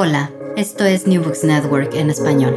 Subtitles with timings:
[0.00, 2.54] Hola, esto es New Books Network en español.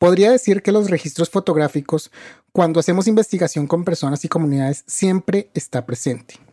[0.00, 2.10] Podría decir que los registros fotográficos,
[2.50, 6.47] cuando hacemos investigación con personas y comunidades, siempre está presente.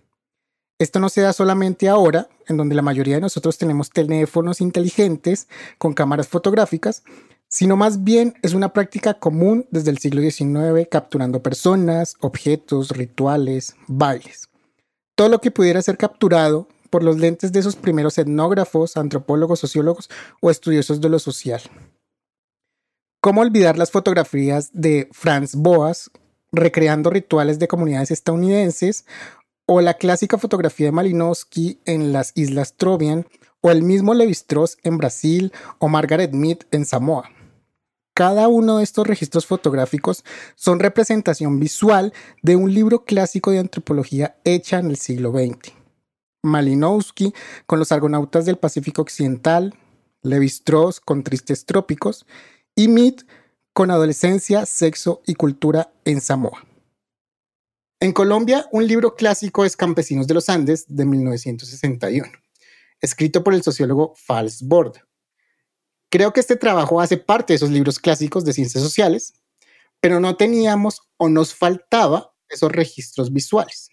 [0.78, 5.48] Esto no se da solamente ahora, en donde la mayoría de nosotros tenemos teléfonos inteligentes
[5.78, 7.04] con cámaras fotográficas,
[7.48, 13.76] sino más bien es una práctica común desde el siglo XIX, capturando personas, objetos, rituales,
[13.88, 14.50] bailes.
[15.16, 20.10] Todo lo que pudiera ser capturado por los lentes de esos primeros etnógrafos, antropólogos, sociólogos
[20.42, 21.62] o estudiosos de lo social.
[23.22, 26.12] ¿Cómo olvidar las fotografías de Franz Boas
[26.52, 29.06] recreando rituales de comunidades estadounidenses
[29.66, 33.28] o la clásica fotografía de Malinowski en las Islas Trovian
[33.62, 37.30] o el mismo Levi-Strauss en Brasil o Margaret Mead en Samoa?
[38.14, 40.24] Cada uno de estos registros fotográficos
[40.56, 45.74] son representación visual de un libro clásico de antropología hecha en el siglo XX.
[46.44, 47.34] Malinowski
[47.66, 49.74] con los argonautas del Pacífico Occidental,
[50.22, 52.26] Levi-Strauss con Tristes Trópicos
[52.76, 53.16] y Mead
[53.74, 56.64] con adolescencia, sexo y cultura en Samoa.
[58.06, 62.32] En Colombia, un libro clásico es Campesinos de los Andes de 1961,
[63.02, 64.98] escrito por el sociólogo Fals Bord.
[66.12, 69.34] Creo que este trabajo hace parte de esos libros clásicos de ciencias sociales,
[70.00, 73.90] pero no teníamos o nos faltaba esos registros visuales.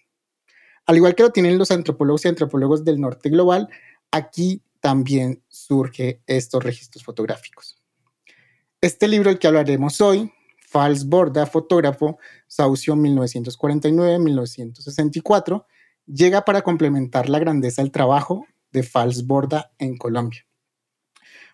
[0.85, 3.67] Al igual que lo tienen los antropólogos y antropólogos del norte global,
[4.11, 7.81] aquí también surge estos registros fotográficos.
[8.79, 10.31] Este libro del que hablaremos hoy,
[10.73, 12.17] Fals Borda, fotógrafo,
[12.47, 15.65] Saucio 1949-1964,
[16.07, 20.47] llega para complementar la grandeza del trabajo de Fals Borda en Colombia.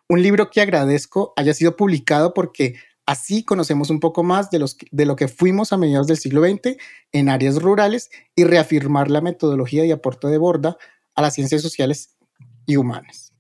[0.07, 2.75] Un libro que agradezco haya sido publicado porque
[3.06, 6.78] así conocemos un poco más de lo que fuimos a mediados del siglo XX
[7.12, 10.78] en áreas rurales y reafirmar la metodología y aporte de Borda
[11.13, 12.16] a las ciencias sociales
[12.66, 13.34] y humanas.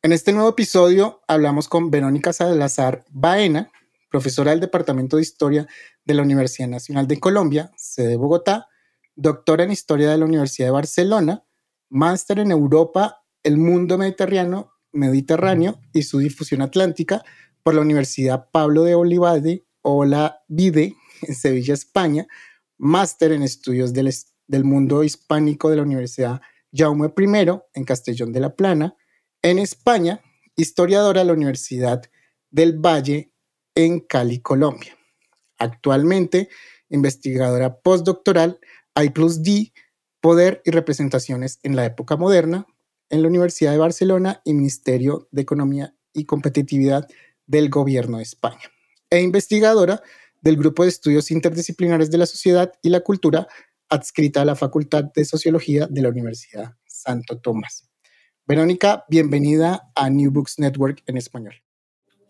[0.00, 3.70] En este nuevo episodio hablamos con Verónica Salazar Baena,
[4.08, 5.66] profesora del Departamento de Historia
[6.04, 8.68] de la Universidad Nacional de Colombia, sede Bogotá,
[9.14, 11.44] doctora en Historia de la Universidad de Barcelona,
[11.90, 17.22] máster en Europa, el mundo mediterráneo, mediterráneo y su difusión atlántica
[17.62, 22.26] por la Universidad Pablo de Olivade o la VIDE en Sevilla, España,
[22.78, 24.12] máster en estudios del,
[24.46, 26.40] del mundo hispánico de la Universidad
[26.72, 28.96] Jaume I en Castellón de la Plana,
[29.42, 30.20] en España,
[30.56, 32.02] historiadora de la Universidad
[32.50, 33.32] del Valle
[33.78, 34.98] en Cali, Colombia.
[35.56, 36.48] Actualmente,
[36.88, 38.58] investigadora postdoctoral
[38.96, 39.72] I+D,
[40.20, 42.66] Poder y Representaciones en la Época Moderna,
[43.08, 47.08] en la Universidad de Barcelona y Ministerio de Economía y Competitividad
[47.46, 48.68] del Gobierno de España.
[49.10, 50.02] E investigadora
[50.40, 53.46] del Grupo de Estudios Interdisciplinares de la Sociedad y la Cultura,
[53.88, 57.88] adscrita a la Facultad de Sociología de la Universidad Santo Tomás.
[58.44, 61.54] Verónica, bienvenida a New Books Network en español.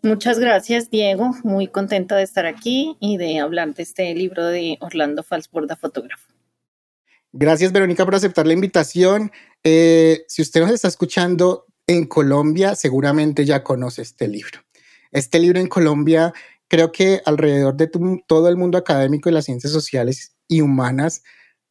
[0.01, 1.31] Muchas gracias, Diego.
[1.43, 6.33] Muy contenta de estar aquí y de hablar de este libro de Orlando Falsborda, fotógrafo.
[7.31, 9.31] Gracias, Verónica, por aceptar la invitación.
[9.63, 14.61] Eh, si usted nos está escuchando en Colombia, seguramente ya conoce este libro.
[15.11, 16.33] Este libro en Colombia,
[16.67, 17.89] creo que alrededor de
[18.25, 21.23] todo el mundo académico y las ciencias sociales y humanas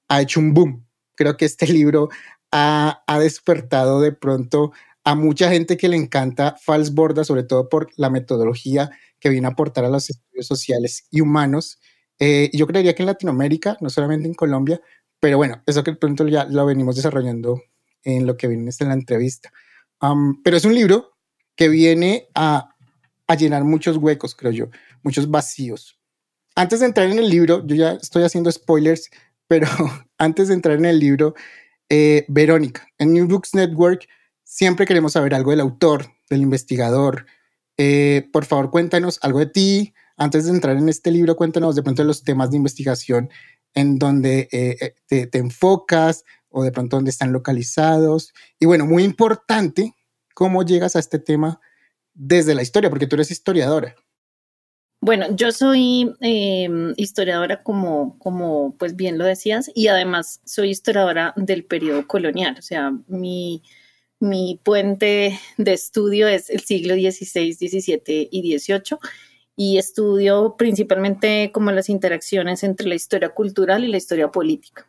[0.09, 0.87] ha hecho un boom.
[1.15, 2.09] Creo que este libro
[2.53, 4.72] ha, despertado de pronto
[5.09, 9.47] a mucha gente que le encanta Fals Borda, sobre todo por la metodología que viene
[9.47, 11.81] a aportar a los estudios sociales y humanos.
[12.19, 14.83] Eh, yo creería que en Latinoamérica, no solamente en Colombia,
[15.19, 17.63] pero bueno, eso que pronto ya lo venimos desarrollando
[18.05, 19.51] en lo que viene en la entrevista.
[20.45, 21.16] pero es un libro
[21.57, 22.75] que viene a,
[23.27, 24.66] a llenar muchos huecos, creo yo,
[25.03, 25.99] muchos vacíos.
[26.54, 29.09] Antes de entrar en el libro, yo ya estoy haciendo spoilers,
[29.47, 29.69] pero
[30.19, 31.34] antes de entrar en el libro,
[31.89, 34.07] eh, Verónica, en New Books Network
[34.48, 37.27] siempre queremos saber algo del autor, del investigador.
[37.77, 39.95] Eh, por favor, cuéntanos algo de ti.
[40.16, 43.28] Antes de entrar en este libro, cuéntanos de pronto los temas de investigación
[43.74, 48.33] en donde eh, te, te, enfocas o de pronto dónde están localizados.
[48.59, 49.95] Y bueno, muy importante,
[50.34, 51.60] cómo llegas a este tema
[52.15, 53.94] desde la historia, porque tú eres historiadora.
[55.01, 61.34] Bueno, yo soy em, historiadora como, como pues bien lo decías y además soy historiadora
[61.36, 63.62] del periodo colonial, o sea, mi,
[64.20, 68.98] mi puente de estudio es el siglo XVI, XVII y XVIII
[69.56, 74.86] y estudio principalmente como las interacciones entre la historia cultural y la historia política.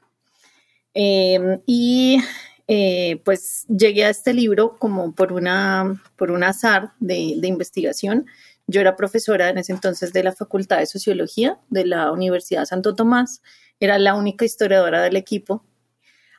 [0.93, 2.19] Em, y
[2.67, 8.27] eh, pues llegué a este libro como por, una, por un azar de, investigación
[8.67, 12.93] yo era profesora en ese entonces de la Facultad de Sociología de la Universidad Santo
[12.93, 13.41] Tomás,
[13.79, 15.65] era la única historiadora del equipo.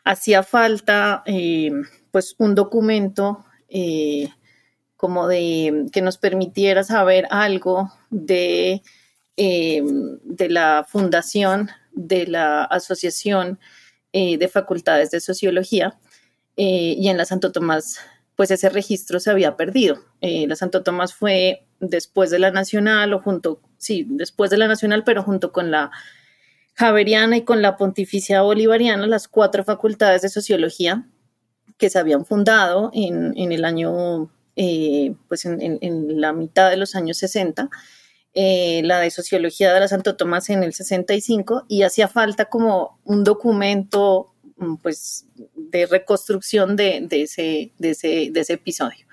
[0.05, 1.73] Hacía falta eh,
[2.11, 4.29] pues un documento eh,
[4.97, 8.83] como de que nos permitiera saber algo de,
[9.37, 9.83] eh,
[10.25, 13.59] de la fundación de la Asociación
[14.13, 15.97] de Facultades de Sociología
[16.57, 18.01] y en la Santo Tomás
[18.35, 20.01] pues ese registro se había perdido.
[20.21, 25.03] la Santo Tomás fue después de la Nacional o junto, sí, después de la Nacional,
[25.05, 25.91] pero junto con la
[26.75, 31.07] Javeriana y con la Pontificia Bolivariana, las cuatro facultades de sociología
[31.81, 37.17] que se habían fundado en, el año, eh, pues en, la mitad de los años
[37.19, 37.71] 60,
[38.35, 43.01] eh, la de sociología de la Santo Tomás en el 65, y hacía falta como
[43.05, 45.25] un documento mm, pues
[45.57, 49.07] de reconstrucción de, ese, de, ese, de ese episodio.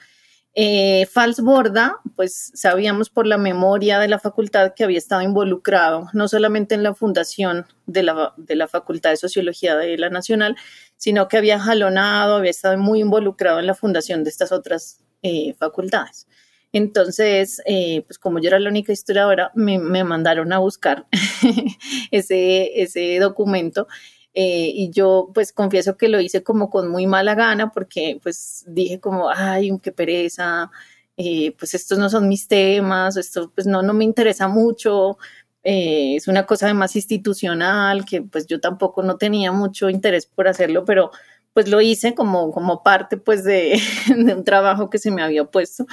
[0.60, 6.10] Eh, Fals Borda, pues sabíamos por la memoria de la facultad que había estado involucrado
[6.14, 10.56] no solamente en la fundación de la, de la Facultad de Sociología de la Nacional,
[10.96, 15.54] sino que había jalonado, había estado muy involucrado en la fundación de estas otras eh,
[15.60, 16.28] facultades.
[16.74, 21.06] Entonces, eh, pues como yo era la única historiadora, me, me mandaron a buscar
[22.12, 23.88] ese, ese documento
[24.34, 28.66] eh, y yo pues confieso que lo hice como con muy mala gana porque pues
[28.68, 30.70] dije como, ay, qué pereza,
[31.18, 35.18] eh, pues estos no son mis temas, esto pues no, no me interesa mucho,
[35.64, 40.48] eh, es una cosa más institucional que pues yo tampoco no tenía mucho interés por
[40.48, 41.12] hacerlo, pero
[41.54, 43.80] pues lo hice como, como parte pues de,
[44.16, 45.88] un trabajo que se me había puesto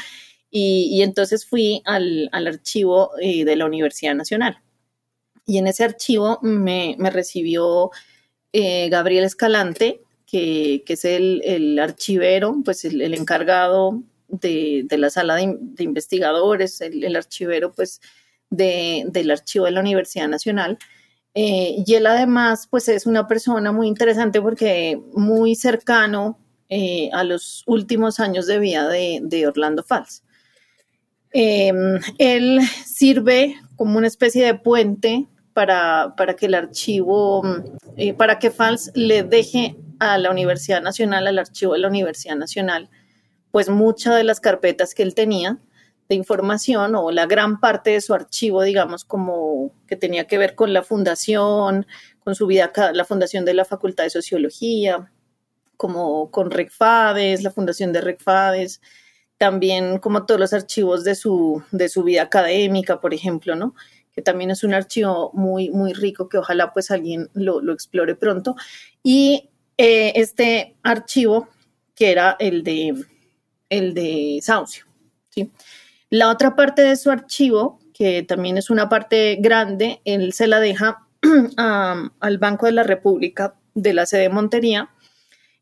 [0.50, 4.62] y, entonces fui al, al archivo de la Universidad Nacional.
[5.46, 7.90] Y en ese archivo me, me recibió
[8.56, 16.80] eh, Gabriel Escalante, que, es el, archivero, pues el, encargado de, la sala de, investigadores,
[16.80, 18.00] el, archivero pues
[18.50, 20.78] del archivo de la Universidad Nacional.
[21.34, 27.24] Eh, y él además pues es una persona muy interesante porque muy cercano eh, a
[27.24, 30.22] los últimos años de vida de, Orlando Fals.
[31.32, 37.42] él sirve como una especie de puente para, que el archivo,
[37.96, 42.36] eh, para que FALS le deje a la Universidad Nacional, al archivo de la Universidad
[42.36, 42.90] Nacional,
[43.52, 45.58] pues muchas de las carpetas que él tenía
[46.08, 50.54] de información o la gran parte de su archivo, digamos, como que tenía que ver
[50.54, 51.86] con la fundación,
[52.22, 55.10] con su vida, la fundación de la Facultad de Sociología,
[55.76, 58.80] como con RECFADES, la fundación de RECFADES,
[59.38, 63.74] también como todos los archivos de su, de su vida académica, por ejemplo, ¿no?
[64.14, 68.54] Que también es un archivo muy, muy rico que ojalá pues alguien lo, explore pronto.
[69.02, 71.48] Y eh, este archivo,
[71.94, 72.94] que era el de,
[73.68, 74.84] el de Saucio.
[75.30, 75.50] ¿sí?
[76.10, 80.60] La otra parte de su archivo, que también es una parte grande, él se la
[80.60, 81.06] deja
[81.56, 84.90] al Banco de la República de la sede de Montería,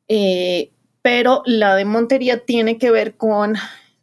[0.09, 3.55] eh, pero la de Montería tiene que ver con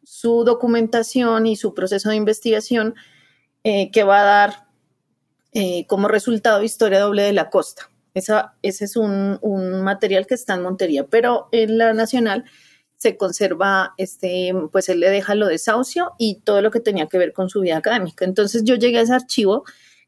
[0.04, 2.96] su documentación y su proceso de investigación
[3.64, 4.68] eh, que va a dar
[5.54, 7.90] eh, como resultado Historia Doble de la Costa.
[8.14, 9.40] Esa, ese es un,
[9.84, 12.46] material que está en Montería, pero en la Nacional
[12.98, 17.08] se conserva, este, pues él le deja lo de Saucio y todo lo que tenía
[17.08, 18.26] que ver con su vida académica.
[18.26, 19.64] Entonces yo llegué a ese archivo,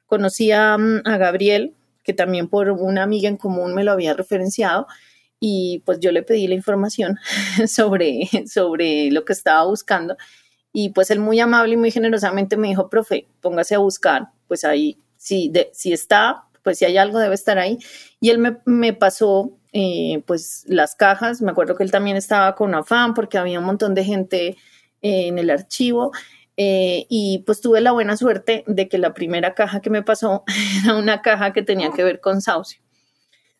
[0.08, 4.88] conocí a, a Gabriel, que también por una amiga en común me lo había referenciado,
[5.39, 7.17] y pues yo le pedí la información
[7.67, 10.15] sobre, sobre lo que estaba buscando
[10.74, 14.63] y pues él muy amable y muy generosamente me dijo, profe, póngase a buscar, pues
[14.63, 17.78] ahí, si, si está, pues si hay algo debe estar ahí.
[18.20, 22.56] Y él me, me pasó eh, pues las cajas, me acuerdo que él también estaba
[22.56, 24.48] con afán porque había un montón de gente
[25.01, 26.12] eh, en el archivo.
[26.58, 30.44] Eh, y pues tuve la buena suerte de que la primera caja que me pasó
[30.84, 32.82] era una caja que tenía que ver con saucio.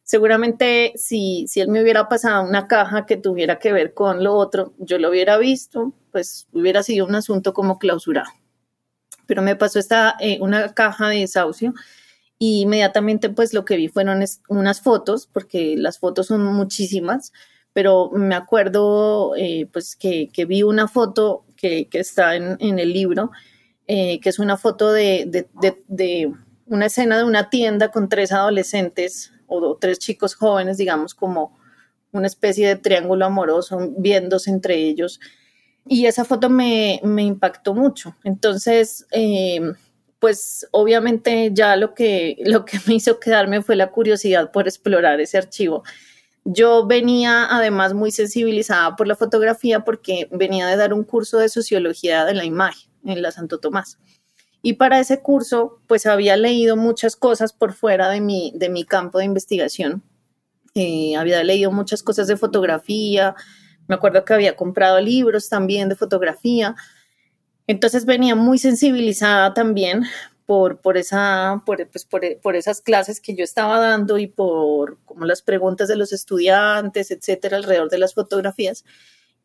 [0.04, 4.34] Seguramente si, si él me hubiera pasado una caja que tuviera que ver con lo
[4.36, 8.30] otro, yo lo hubiera visto, pues hubiera sido un asunto como clausurado.
[9.28, 11.74] Pero me pasó esta, eh, una caja de desahucio
[12.38, 17.32] y inmediatamente pues lo que vi fueron unas fotos, porque las fotos son muchísimas,
[17.74, 23.32] pero me acuerdo eh, pues que, vi una foto que, está en, el libro
[23.88, 25.48] que es una foto de,
[25.88, 26.34] de,
[26.66, 31.60] una escena de una tienda con tres adolescentes o tres chicos jóvenes, digamos, como
[32.14, 35.20] una especie de triángulo amoroso viéndose entre ellos.
[35.86, 38.16] Y esa foto me, impactó mucho.
[38.24, 39.74] Entonces, eh,
[40.20, 45.20] pues obviamente ya lo que, lo que me hizo quedarme fue la curiosidad por explorar
[45.20, 45.84] ese archivo.
[46.44, 51.50] Yo venía además muy sensibilizada por la fotografía porque venía de dar un curso de
[51.50, 53.98] sociología de la imagen en la Santo Tomás.
[54.64, 58.86] Y para ese curso, pues había leído muchas cosas por fuera de mi, de mi
[58.86, 60.04] campo de investigación.
[60.76, 63.36] Eh, había leído muchas cosas de fotografía,
[63.88, 66.76] me acuerdo que había comprado libros también de fotografía.
[67.68, 70.04] Entonces venía muy sensibilizada también
[70.46, 74.98] por, por, esa, por, pues por, por, esas clases que yo estaba dando y por
[75.06, 78.84] como las preguntas de los estudiantes, etcétera, alrededor de las fotografías.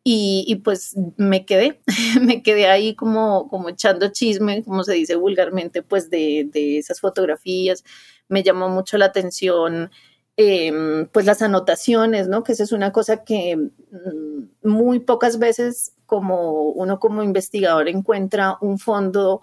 [0.09, 1.81] Y, pues me quedé,
[2.21, 7.01] me quedé ahí como, como echando chisme, como se dice vulgarmente, pues de, de esas
[7.01, 7.83] fotografías.
[8.29, 9.91] Me llamó mucho la atención
[10.37, 12.43] em, pues las anotaciones, ¿no?
[12.43, 18.57] Que esa es una cosa que mm, muy pocas veces como uno como investigador encuentra
[18.61, 19.41] un fondo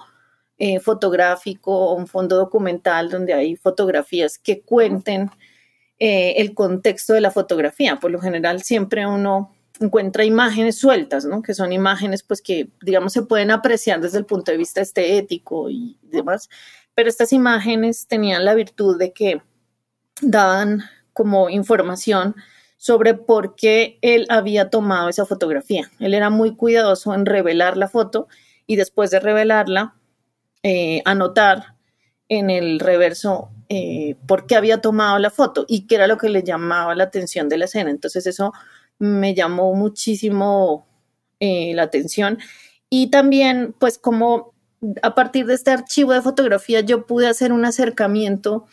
[0.58, 5.30] eh, fotográfico o un fondo documental donde hay fotografías que cuenten
[5.98, 7.96] eh, el contexto de la fotografía.
[7.96, 11.42] Por lo general siempre uno encuentra imágenes sueltas, ¿no?
[11.42, 15.68] Que son imágenes, pues, que, digamos, se pueden apreciar desde el punto de vista estético
[15.70, 16.48] y demás.
[16.94, 19.42] Pero estas imágenes tenían la virtud de que
[20.30, 22.34] daban como información
[22.76, 25.90] sobre por qué él había tomado esa fotografía.
[26.00, 28.28] Él era muy cuidadoso en revelar la foto
[28.66, 29.94] y después de revelarla,
[30.62, 31.76] eh, anotar
[32.28, 36.28] en el reverso eh, por qué había tomado la foto y qué era lo que
[36.28, 37.90] le llamaba la atención de la escena.
[37.90, 38.52] Entonces eso
[38.98, 40.86] me llamó muchísimo
[41.40, 42.38] eh, la atención.
[42.90, 44.54] Y también, pues como
[45.02, 48.66] a partir de este archivo de fotografía yo pude hacer un acercamiento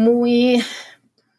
[0.00, 0.62] muy,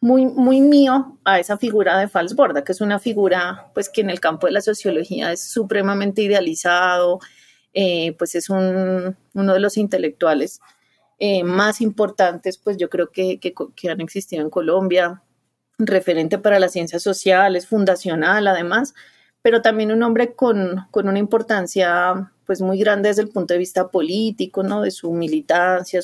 [0.02, 4.12] muy, muy mío a esa figura de Falsborda, que es una figura, pues que en
[4.12, 7.20] el campo de la sociología es supremamente idealizado,
[7.74, 10.60] eh, pues es un, uno de los intelectuales
[11.18, 15.24] eh, más importantes, pues yo creo que, que, que han existido en Colombia,
[15.80, 18.94] referente para las ciencias sociales, fundacional además,
[19.42, 23.88] pero también un hombre con, una importancia pues muy grande desde el punto de vista
[23.88, 24.82] político, ¿no?
[24.82, 26.02] De su militancia,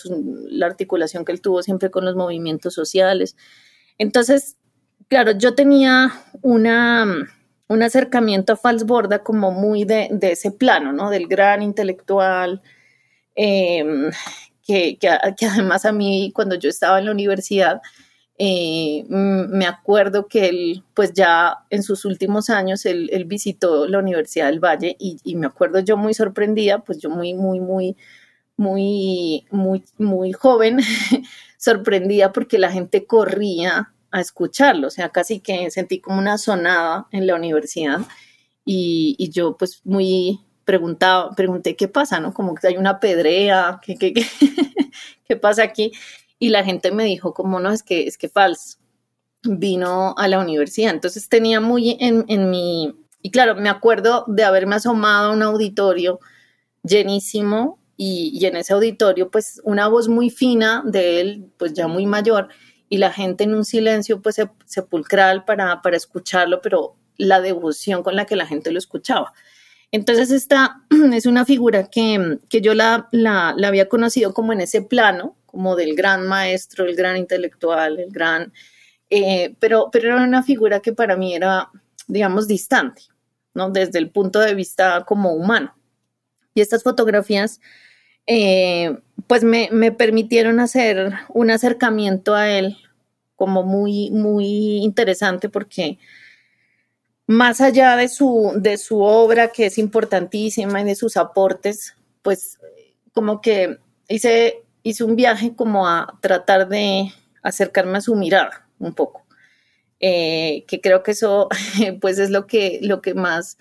[0.50, 3.36] la articulación que él tuvo siempre con los movimientos sociales.
[3.98, 4.56] Entonces,
[5.10, 7.06] claro, yo tenía una,
[7.68, 11.10] un acercamiento a Falsborda como muy de, ese plano, ¿no?
[11.10, 12.62] Del gran intelectual,
[13.36, 14.10] em,
[14.66, 15.10] que, que,
[15.46, 17.82] además a mí cuando yo estaba en la universidad,
[18.40, 24.48] eh, me acuerdo que él, pues ya en sus últimos años, él, visitó la Universidad
[24.48, 27.98] del Valle y, me acuerdo yo muy sorprendida, pues yo muy, muy, muy,
[28.56, 30.80] muy, muy, muy joven,
[31.58, 37.08] sorprendida porque la gente corría a escucharlo, o sea, casi que sentí como una sonada
[37.12, 38.02] en la universidad
[38.66, 42.34] y, yo pues muy preguntaba, pregunté qué pasa, ¿no?
[42.34, 44.26] Como que hay una pedrea, ¿qué, qué, qué,
[45.28, 45.92] qué pasa aquí?
[46.40, 48.80] Y la gente me dijo como no, es que es que Fals
[49.44, 54.44] vino a la universidad, entonces tenía muy en, en mi, y claro, me acuerdo de
[54.44, 56.20] haberme asomado a un auditorio
[56.84, 61.88] llenísimo y, y, en ese auditorio pues una voz muy fina de él, pues ya
[61.88, 62.50] muy mayor,
[62.90, 68.16] y la gente en un silencio pues sepulcral para, para escucharlo, pero la devoción con
[68.16, 69.34] la que la gente lo escuchaba.
[69.92, 70.82] Entonces esta
[71.14, 75.76] es una figura que, que yo la, la, había conocido como en ese plano, como
[75.76, 78.54] del gran maestro, el gran intelectual, el gran,
[79.10, 81.72] eh, pero, pero era una figura que para mí era,
[82.06, 83.02] digamos, distante,
[83.56, 83.72] ¿no?
[83.72, 85.76] Desde el punto de vista como humano.
[86.54, 87.60] Y estas fotografías,
[88.28, 92.78] eh, pues me, me, permitieron hacer un acercamiento a él
[93.36, 95.98] como muy, muy interesante porque
[97.26, 102.60] más allá de su, de su obra, que es importantísima, y de sus aportes, pues
[103.12, 107.12] como que hice hice un viaje como a tratar de
[107.44, 109.26] acercarme a su mirada un poco.
[110.00, 111.50] Eh, que creo que eso
[112.02, 113.58] pues es lo que, lo que más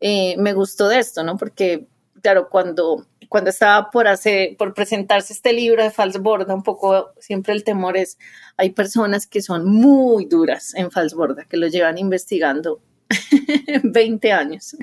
[0.00, 1.36] eh, me gustó de esto, ¿no?
[1.36, 1.86] Porque,
[2.22, 7.52] claro, cuando, cuando estaba por hacer, por presentarse este libro de Falsborda, un poco siempre
[7.52, 8.18] el temor es,
[8.56, 12.80] hay personas que son muy duras en Falsborda, que lo llevan investigando
[13.82, 14.76] 20 años.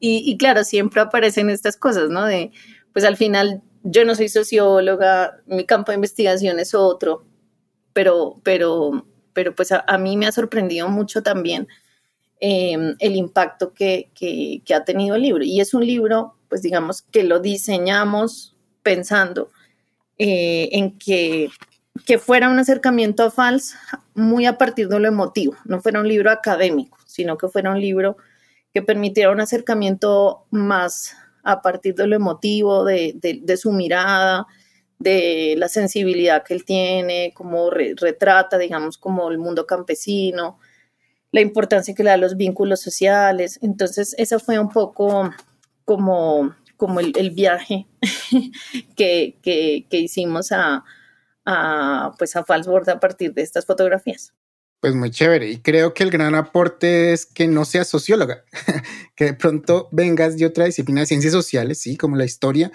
[0.00, 2.24] Y, y claro, siempre aparecen estas cosas, ¿no?
[2.24, 2.50] De,
[2.92, 7.24] pues al final yo no soy socióloga, mi campo de investigación es otro,
[7.92, 11.68] pero, pero, pero pues a, mí me ha sorprendido mucho también
[12.40, 14.10] em, el impacto que,
[14.74, 15.44] ha tenido el libro.
[15.44, 19.50] Y es un libro pues digamos que lo diseñamos pensando
[20.18, 21.48] eh, en que,
[22.04, 23.76] que fuera un acercamiento a Fals
[24.14, 27.80] muy a partir de lo emotivo, no fuera un libro académico, sino que fuera un
[27.80, 28.16] libro
[28.74, 34.46] que permitiera un acercamiento más a partir de lo emotivo, de, de, su mirada,
[34.98, 40.58] de la sensibilidad que él tiene, como retrata, digamos, como el mundo campesino,
[41.32, 43.58] la importancia que le da los vínculos sociales.
[43.62, 45.30] Entonces, eso fue un poco
[45.84, 47.86] como, como el, viaje
[48.96, 50.84] que, que, hicimos a,
[51.44, 54.34] a, pues a Falsborg a partir de estas fotografías.
[54.80, 55.50] Pues muy chévere.
[55.50, 58.44] Y creo que el gran aporte es que no seas socióloga,
[59.14, 62.72] que de pronto vengas de otra disciplina de ciencias sociales, sí, como la historia,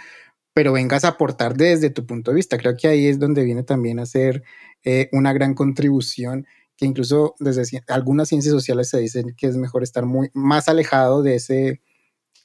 [0.53, 2.57] pero vengas a aportar desde tu punto de vista.
[2.59, 4.43] Creo que ahí es donde viene también a ser
[4.83, 6.45] eh, una gran contribución,
[6.77, 11.24] que incluso desde algunas ciencias sociales se dicen que es mejor estar muy más alejado
[11.24, 11.81] de ese,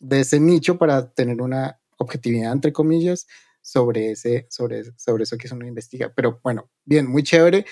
[0.01, 3.27] de ese nicho para tener una objetividad, entre comillas,
[3.61, 6.13] sobre, ese, sobre, sobre eso que uno investiga.
[6.15, 7.67] Pero bueno, bien, muy chévere.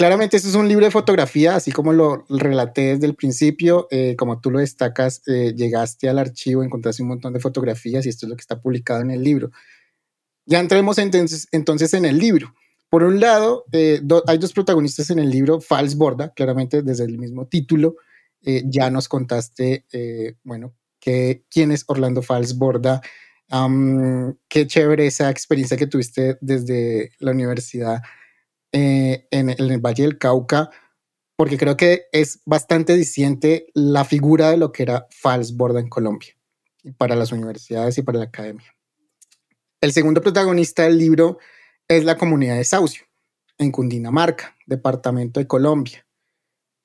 [0.00, 4.16] Claramente esto es un libro de fotografía, así como lo relaté desde el principio, eh,
[4.16, 8.24] como tú lo destacas, eh, llegaste al archivo, encontraste un montón de fotografías y esto
[8.24, 9.50] es lo que está publicado en el libro.
[10.46, 11.48] Ya entremos entonces,
[11.92, 12.54] en el libro.
[12.88, 17.18] Por un lado, eh, hay dos protagonistas en el libro, Fals Borda, claramente desde el
[17.18, 17.96] mismo título,
[18.40, 19.84] ya nos contaste,
[20.44, 23.02] bueno, que, quién es Orlando Fals Borda,
[24.48, 28.00] qué chévere esa experiencia que tuviste desde la universidad
[28.72, 30.70] eh, en, el Valle del Cauca,
[31.36, 36.36] porque creo que es bastante diciente la figura de lo que era Falsborda en Colombia,
[36.96, 38.74] para las universidades y para la academia.
[39.80, 41.38] El segundo protagonista del libro
[41.88, 43.04] es la comunidad de Saucio,
[43.58, 46.06] en Cundinamarca, departamento de Colombia.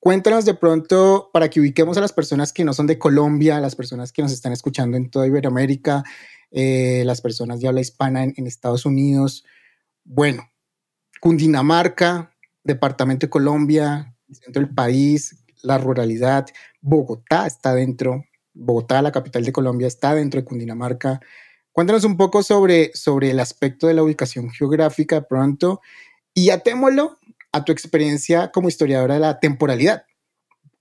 [0.00, 3.76] Cuéntanos de pronto, para que ubiquemos a las personas que no son de Colombia, las
[3.76, 6.02] personas que nos están escuchando en toda Iberoamérica,
[6.50, 9.44] eh, las personas de habla hispana en Estados Unidos.
[10.04, 10.48] Bueno,
[11.20, 12.32] Cundinamarca,
[12.64, 14.14] Departamento de Colombia,
[14.46, 16.46] el del país, la ruralidad,
[16.80, 21.20] Bogotá está dentro, Bogotá, la capital de Colombia, está dentro de Cundinamarca.
[21.72, 25.80] Cuéntanos un poco sobre, sobre el aspecto de la ubicación geográfica pronto
[26.32, 27.18] y atémoslo
[27.52, 30.04] a tu experiencia como historiadora de la temporalidad.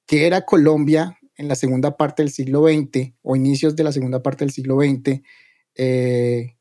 [0.06, 4.22] ¿Qué era Colombia en la segunda parte del siglo XX o inicios de la segunda
[4.22, 5.22] parte del siglo XX
[5.76, 6.58] eh,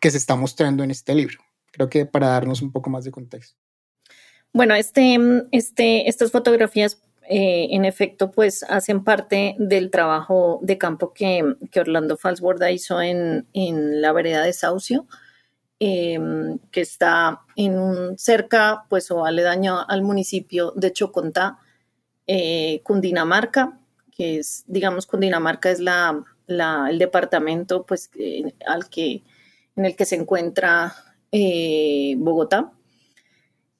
[0.00, 1.43] que se está mostrando en este libro?
[1.74, 3.56] Creo que para darnos un poco más de contexto.
[4.52, 5.18] Bueno, este,
[5.50, 11.80] este, estas fotografías eh, en efecto, pues hacen parte del trabajo de campo que, que
[11.80, 15.06] Orlando Falsborda hizo en, en, la vereda de Saucio,
[15.80, 21.58] em, que está en un cerca, pues o aledaño al municipio de Chocontá,
[22.28, 23.80] eh, Cundinamarca,
[24.12, 28.10] que es, digamos, Cundinamarca es la, la el departamento, pues,
[28.66, 29.24] al que,
[29.74, 30.94] en el que se encuentra
[31.36, 32.70] eh, Bogotá.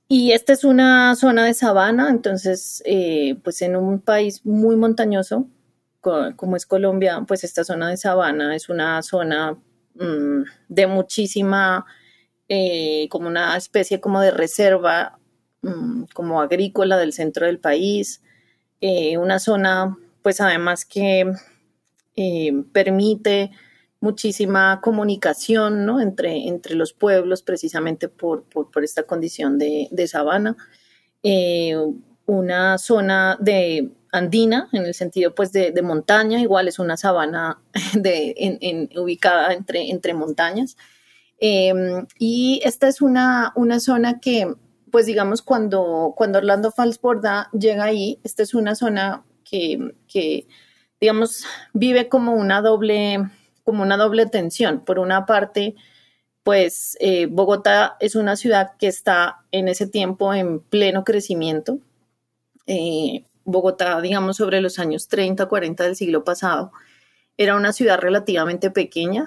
[0.08, 5.46] Y esta es una zona de sabana, entonces, eh, pues en un país muy montañoso,
[6.00, 9.56] como es Colombia, pues esta zona de sabana es una zona
[9.94, 11.86] mm, de muchísima,
[12.48, 15.18] eh, como una especie como de reserva,
[15.62, 18.20] mm, como agrícola del centro del país,
[19.18, 21.32] una zona, pues además que
[22.72, 23.50] permite
[24.04, 25.98] muchísima comunicación ¿no?
[25.98, 30.56] entre, entre los pueblos precisamente por, por, esta condición de, sabana.
[31.22, 31.74] Eh,
[32.26, 37.62] una zona de andina, en el sentido pues de, montaña, igual es una sabana
[38.96, 40.76] ubicada entre, entre montañas.
[41.38, 44.54] Em, y esta es una, una zona que,
[44.90, 50.46] pues digamos, cuando, cuando Orlando Falsborda llega ahí, esta es una zona que
[51.00, 53.28] digamos, vive como una doble
[53.64, 54.84] como una doble tensión.
[54.84, 55.74] Por una parte,
[56.42, 61.78] pues eh, Bogotá es una ciudad que está en ese tiempo en pleno crecimiento.
[62.66, 66.72] Eh, Bogotá, digamos, sobre los años 30, 40 del siglo pasado,
[67.36, 69.26] era una ciudad relativamente pequeña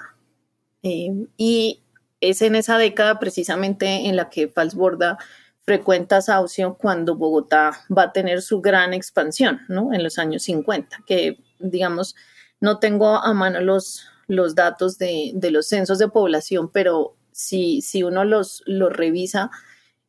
[0.82, 1.82] eh, y
[2.20, 5.18] es en esa década precisamente en la que Falsborda
[5.64, 9.92] frecuenta Saucio cuando Bogotá va a tener su gran expansión, ¿no?
[9.92, 12.16] En los años 50, que digamos,
[12.60, 18.24] no tengo a mano los, los datos de, los censos de población, pero si, uno
[18.24, 19.50] los, revisa,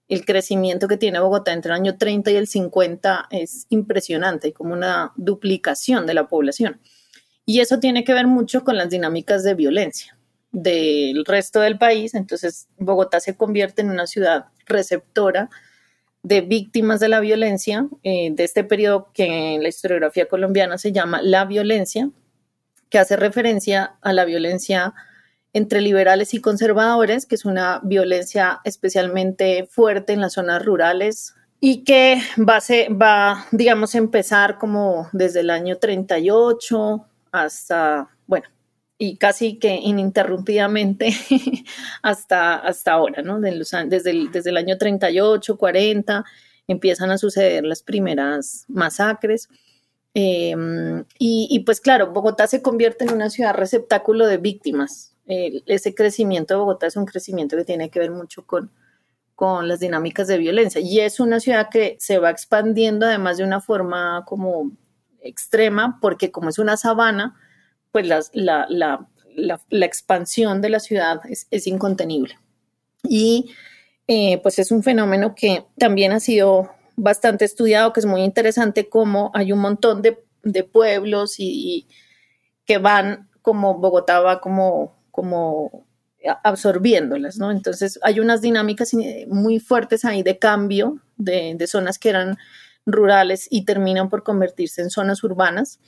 [0.07, 4.73] el crecimiento que tiene Bogotá entre el año 30 y el 50 es impresionante, como
[4.73, 6.79] una duplicación de la población.
[7.45, 10.15] Y eso tiene que ver mucho con las dinámicas de violencia
[10.51, 12.13] del resto del país.
[12.13, 15.49] Entonces, Bogotá se convierte en una ciudad receptora
[16.21, 20.91] de víctimas de la violencia, eh, de este periodo que en la historiografía colombiana se
[20.91, 22.09] llama la violencia,
[22.89, 24.93] que hace referencia a la violencia
[25.53, 31.83] entre liberales y conservadores, que es una violencia especialmente fuerte en las zonas rurales y
[31.83, 38.47] que va a, va, digamos, empezar como desde el año 38 hasta, bueno,
[38.97, 41.09] y casi que ininterrumpidamente
[42.01, 43.39] hasta, hasta ahora, ¿no?
[43.39, 46.25] desde, el, desde el año 38, 40,
[46.67, 49.49] empiezan a suceder las primeras masacres.
[50.13, 55.15] Em, y, pues claro, Bogotá se convierte en una ciudad receptáculo de víctimas.
[55.27, 58.71] ese crecimiento de Bogotá es un crecimiento que tiene que ver mucho con,
[59.35, 60.81] con las dinámicas de violencia.
[60.81, 64.71] Y es una ciudad que se va expandiendo además de una forma como
[65.21, 67.35] extrema, porque como es una sabana,
[67.91, 72.37] pues la, la, la, expansión de la ciudad es, incontenible.
[73.03, 73.51] Y
[74.07, 78.89] eh, pues es un fenómeno que también ha sido bastante estudiado, que es muy interesante
[78.89, 80.17] cómo hay un montón de,
[80.63, 81.87] pueblos y,
[82.65, 85.85] que van como Bogotá va como, como
[86.43, 87.51] absorbiéndolas, ¿no?
[87.51, 88.91] Entonces hay unas dinámicas
[89.27, 92.37] muy fuertes ahí de cambio de, zonas que eran
[92.85, 95.79] rurales y terminan por convertirse en zonas urbanas.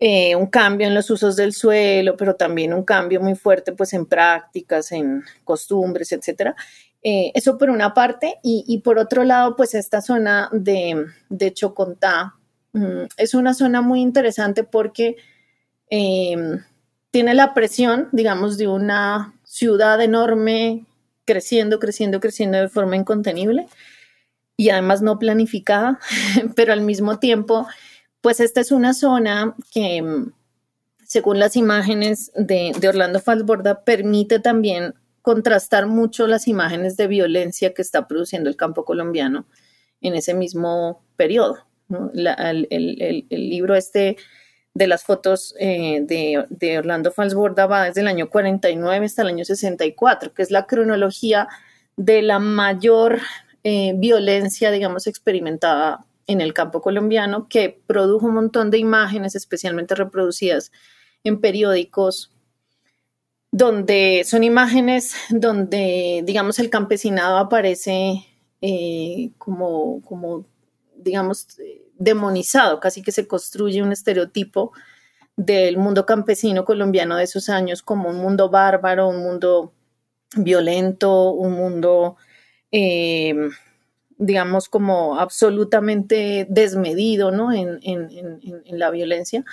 [0.00, 3.92] Eh, un cambio en los usos del suelo, pero también un cambio muy fuerte pues
[3.92, 6.56] en prácticas, en costumbres, etcétera.
[7.04, 12.36] Eh, eso por una parte, y, por otro lado, pues esta zona de, de Chocontá
[12.72, 15.16] mm, es una zona muy interesante porque
[15.90, 16.62] em,
[17.10, 20.86] tiene la presión, digamos, de una ciudad enorme
[21.24, 23.66] creciendo, creciendo, creciendo de forma incontenible
[24.56, 25.98] y además no planificada,
[26.54, 27.66] pero al mismo tiempo,
[28.20, 30.32] pues esta es una zona que, mm,
[31.04, 37.72] según las imágenes de, de Orlando Falsborda, permite también contrastar mucho las imágenes de violencia
[37.72, 39.46] que está produciendo el campo colombiano
[40.00, 41.58] en ese mismo periodo.
[42.14, 44.16] el, libro este
[44.74, 49.44] de las fotos eh, de, Orlando Falsborda va desde el año 49 hasta el año
[49.44, 51.48] 64, que es la cronología
[51.96, 53.20] de la mayor
[53.64, 59.94] eh, violencia, digamos, experimentada en el campo colombiano, que produjo un montón de imágenes especialmente
[59.94, 60.72] reproducidas
[61.22, 62.31] en periódicos
[63.52, 68.24] donde son imágenes donde, digamos, el campesinado aparece
[68.62, 70.46] eh, como, como,
[70.96, 71.46] digamos,
[71.98, 74.72] demonizado, casi que se construye un estereotipo
[75.36, 79.74] del mundo campesino colombiano de esos años como un mundo bárbaro, un mundo
[80.34, 82.16] violento, un mundo,
[82.70, 83.34] eh,
[84.16, 87.52] digamos, como absolutamente desmedido ¿no?
[87.52, 87.78] en,
[88.66, 89.44] la violencia,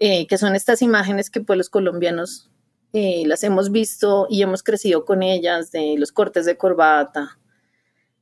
[0.00, 2.50] eh, que son estas imágenes que pues los colombianos
[2.98, 7.38] eh, las hemos visto y hemos crecido con ellas, de los cortes de corbata,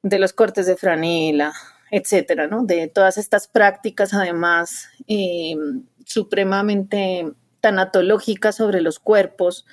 [0.02, 1.52] de los cortes de franela,
[1.92, 2.64] etcétera, ¿no?
[2.64, 5.54] De todas estas prácticas, además, eh,
[6.04, 9.64] supremamente tanatológicas sobre los cuerpos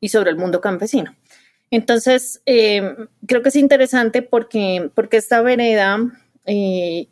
[0.00, 1.16] y sobre el mundo campesino.
[1.70, 2.94] Entonces, eh,
[3.26, 5.98] creo que es interesante porque, porque esta vereda,
[6.44, 7.08] de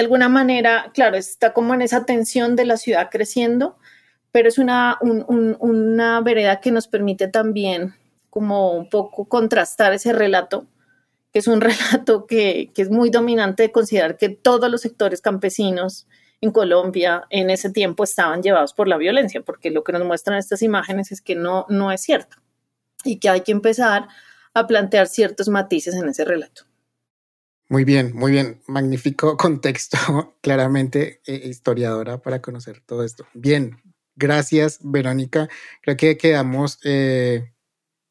[0.00, 3.78] alguna manera, claro, está como en esa tensión de la ciudad creciendo,
[4.36, 7.94] pero es una, una vereda que nos permite también
[8.28, 10.66] como un poco contrastar ese relato,
[11.32, 15.22] que es un relato que, que es muy dominante de considerar que todos los sectores
[15.22, 16.06] campesinos
[16.42, 20.36] en Colombia en ese tiempo estaban llevados por la violencia, porque lo que nos muestran
[20.36, 22.36] estas imágenes es que no, no es cierto
[23.04, 24.06] y que hay que empezar
[24.52, 26.64] a plantear ciertos matices en ese relato.
[27.70, 28.60] Muy bien, muy bien.
[28.66, 29.96] Magnífico contexto,
[30.42, 33.26] claramente eh, historiadora para conocer todo esto.
[33.32, 33.80] Bien,
[34.16, 35.48] Gracias, Verónica.
[35.82, 37.52] Creo que quedamos eh,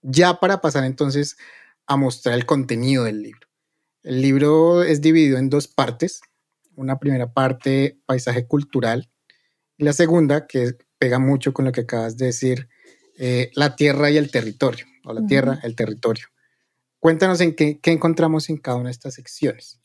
[0.04, 1.36] ya para pasar entonces
[1.88, 3.48] a mostrar el contenido del libro.
[4.04, 6.22] El libro es dividido en dos partes.
[6.76, 9.10] Una primera parte, paisaje cultural,
[9.78, 12.70] y la segunda, que pega mucho con lo que acabas de decir,
[13.18, 16.28] eh, la tierra y el territorio, o la tierra, el territorio.
[17.00, 19.80] Cuéntanos en qué, qué encontramos en cada una de estas secciones.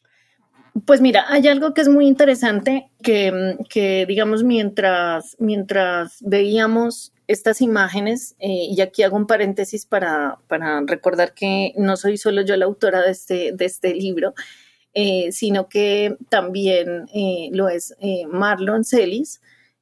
[0.85, 8.37] Pues mira, hay algo que es muy interesante que, digamos, mientras, mientras veíamos estas imágenes,
[8.38, 10.38] eh, y aquí hago un paréntesis para,
[10.87, 14.35] recordar que no soy solo yo la autora de este, de este libro,
[14.94, 17.94] eh, sino que también eh, lo es
[18.28, 19.40] Marlon Celis,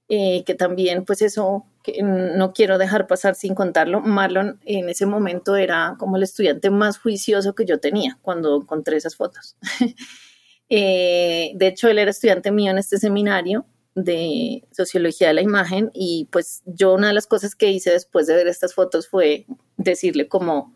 [0.09, 1.66] que también, pues eso,
[2.03, 6.98] no quiero dejar pasar sin contarlo, Marlon en ese momento era como el estudiante más
[6.98, 9.57] juicioso que yo tenía cuando encontré esas fotos.
[10.69, 15.91] Eh, de hecho, él era estudiante mío en este seminario de sociología de la imagen
[15.93, 19.47] y pues yo una de las cosas que hice después de ver estas fotos fue
[19.77, 20.75] decirle como,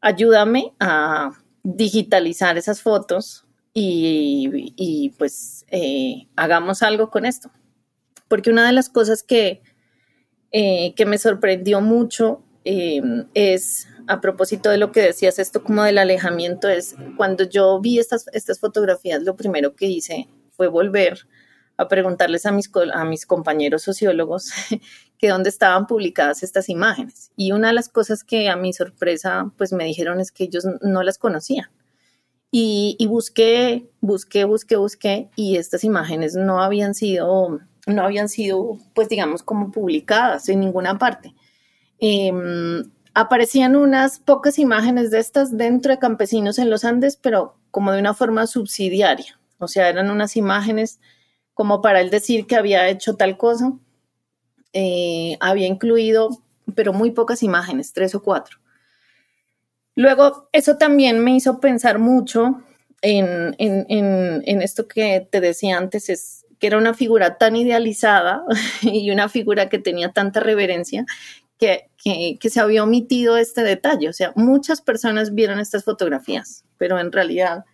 [0.00, 1.30] ayúdame a
[1.62, 7.50] digitalizar esas fotos y, pues eh, hagamos algo con esto.
[8.26, 9.62] Porque una de las cosas que
[10.50, 15.98] eh, que me sorprendió mucho es, a propósito de lo que decías, esto como del
[15.98, 21.28] alejamiento, es cuando yo vi estas, estas fotografías, lo primero que hice fue volver
[21.76, 24.50] a preguntarles a mis, a mis compañeros sociólogos
[25.18, 27.30] que dónde estaban publicadas estas imágenes.
[27.36, 30.66] Y una de las cosas que a mi sorpresa pues me dijeron es que ellos
[30.82, 31.70] no las conocían.
[32.50, 39.10] Y, busqué, busqué, busqué, busqué y estas imágenes no habían sido, no habían sido pues
[39.10, 41.34] digamos como publicadas en ninguna parte.
[42.00, 47.90] Em, aparecían unas pocas imágenes de estas dentro de campesinos en los Andes, pero como
[47.90, 49.40] de una forma subsidiaria.
[49.58, 51.00] O sea, eran unas imágenes
[51.52, 53.72] como para él decir que había hecho tal cosa.
[54.72, 56.28] Eh, había incluido,
[56.76, 58.58] pero muy pocas imágenes, tres o cuatro.
[59.96, 62.62] Luego, eso también me hizo pensar mucho
[63.02, 68.44] en, en, esto que te decía antes, es que era una figura tan idealizada
[68.82, 71.04] y una figura que tenía tanta reverencia
[71.58, 74.08] que, se había omitido este detalle.
[74.08, 77.64] O sea, muchas personas vieron estas fotografías, pero en realidad,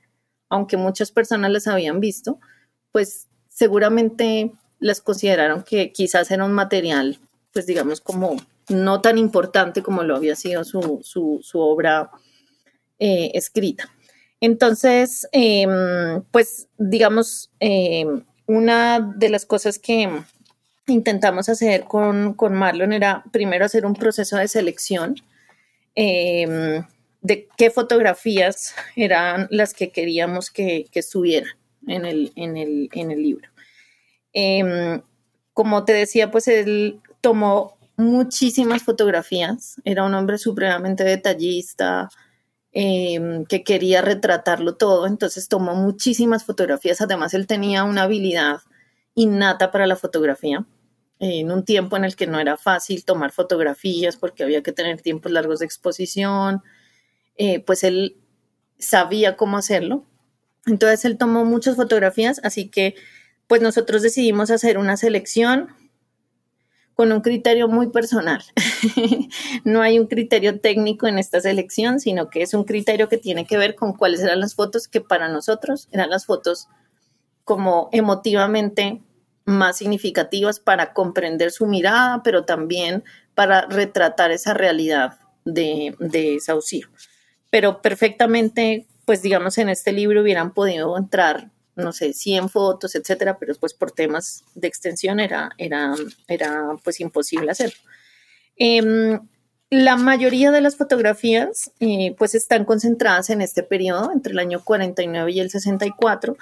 [0.48, 2.40] aunque muchas personas las habían visto,
[2.92, 7.18] pues seguramente las consideraron que quizás era un material,
[7.52, 8.36] pues digamos, como
[8.68, 12.10] no tan importante como lo había sido su, su, obra
[12.98, 13.90] eh, escrita.
[14.40, 20.10] Entonces, em, pues digamos, em, una de las cosas que
[20.86, 25.16] intentamos hacer con, con, Marlon era primero hacer un proceso de selección
[25.94, 26.84] em,
[27.20, 33.10] de qué fotografías eran las que queríamos que, que estuvieran en el, en el, en
[33.10, 33.48] el libro.
[34.32, 35.00] Em,
[35.52, 42.08] como te decía, pues él tomó muchísimas fotografías, era un hombre supremamente detallista,
[42.72, 48.58] em, que quería retratarlo todo, entonces tomó muchísimas fotografías, además él tenía una habilidad
[49.14, 50.66] innata para la fotografía,
[51.30, 55.00] en un tiempo en el que no era fácil tomar fotografías porque había que tener
[55.00, 56.62] tiempos largos de exposición,
[57.36, 58.18] eh, pues él
[58.78, 60.04] sabía cómo hacerlo.
[60.66, 62.94] Entonces él tomó muchas fotografías, así que
[63.46, 65.68] pues nosotros decidimos hacer una selección
[66.92, 68.44] con un criterio muy personal.
[69.64, 73.46] no hay un criterio técnico en esta selección, sino que es un criterio que tiene
[73.46, 76.68] que ver con cuáles eran las fotos que para nosotros eran las fotos
[77.44, 79.02] como emotivamente
[79.44, 83.04] más significativas para comprender su mirada, pero también
[83.34, 86.88] para retratar esa realidad de, de Saucío.
[87.50, 93.38] Pero perfectamente pues digamos, en este libro hubieran podido entrar, no sé, 100 fotos, etcétera,
[93.38, 95.94] pero pues por temas de extensión era, era,
[96.28, 97.78] era pues imposible hacerlo.
[98.56, 99.20] Em,
[99.70, 104.62] la mayoría de las fotografías eh, pues están concentradas en este periodo, entre el año
[104.62, 106.36] 49 y el 64,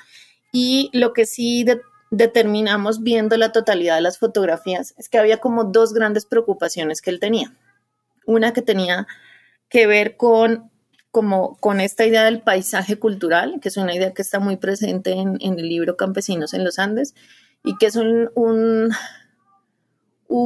[0.53, 1.65] y lo que sí
[2.13, 7.09] determinamos viendo la totalidad de las fotografías es que había como dos grandes preocupaciones que
[7.09, 7.55] él tenía.
[8.27, 9.07] Una que tenía
[9.69, 10.71] que ver con
[11.11, 15.13] como con esta idea del paisaje cultural, que es una idea que está muy presente
[15.13, 17.15] en, el libro Campesinos en los Andes
[17.65, 18.95] y que es un, un,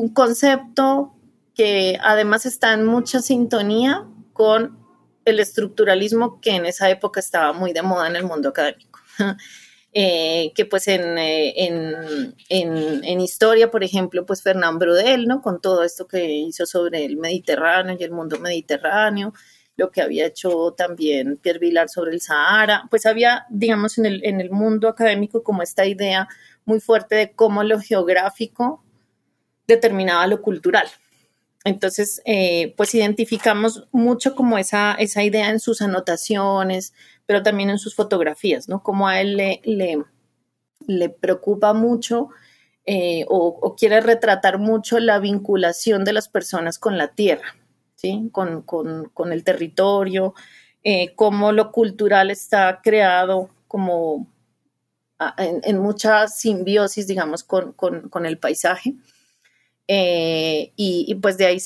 [0.09, 1.14] concepto
[1.55, 4.76] que además está en mucha sintonía con
[5.24, 8.98] el estructuralismo que en esa época estaba muy de moda en el mundo académico.
[9.98, 15.40] Eh, que pues en, eh, en, en, en, historia, por ejemplo, pues Fernán Brodel, ¿no?
[15.40, 19.32] Con todo esto que hizo sobre el Mediterráneo y el mundo mediterráneo,
[19.74, 24.22] lo que había hecho también Pierre Vilar sobre el Sahara, pues había, digamos, en el,
[24.26, 26.28] en el mundo académico como esta idea
[26.66, 28.85] muy fuerte de cómo lo geográfico
[29.66, 30.88] determinaba lo cultural.
[31.64, 36.92] Entonces, eh, pues identificamos mucho como esa, esa idea en sus anotaciones,
[37.26, 38.82] pero también en sus fotografías, ¿no?
[38.82, 39.60] Como a él le,
[40.86, 42.28] le, preocupa mucho
[42.86, 47.56] eh, o, quiere retratar mucho la vinculación de las personas con la tierra,
[48.30, 50.34] con, el territorio,
[50.84, 54.28] eh, cómo lo cultural está creado como
[55.36, 58.94] en, mucha simbiosis, digamos, con, el paisaje.
[59.88, 61.58] Eh, y, pues de ahí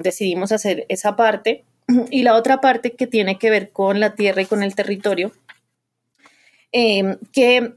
[0.00, 1.64] decidimos hacer esa parte.
[2.10, 5.32] Y la otra parte que tiene que ver con la tierra y con el territorio,
[6.70, 7.74] que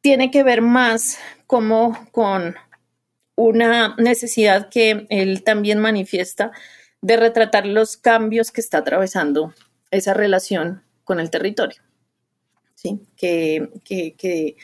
[0.00, 2.56] tiene que ver más como con
[3.36, 6.50] una necesidad que él también manifiesta
[7.02, 9.54] de retratar los cambios que está atravesando
[9.90, 11.80] esa relación con el territorio,
[12.74, 13.00] ¿sí?
[13.16, 14.56] Que, que,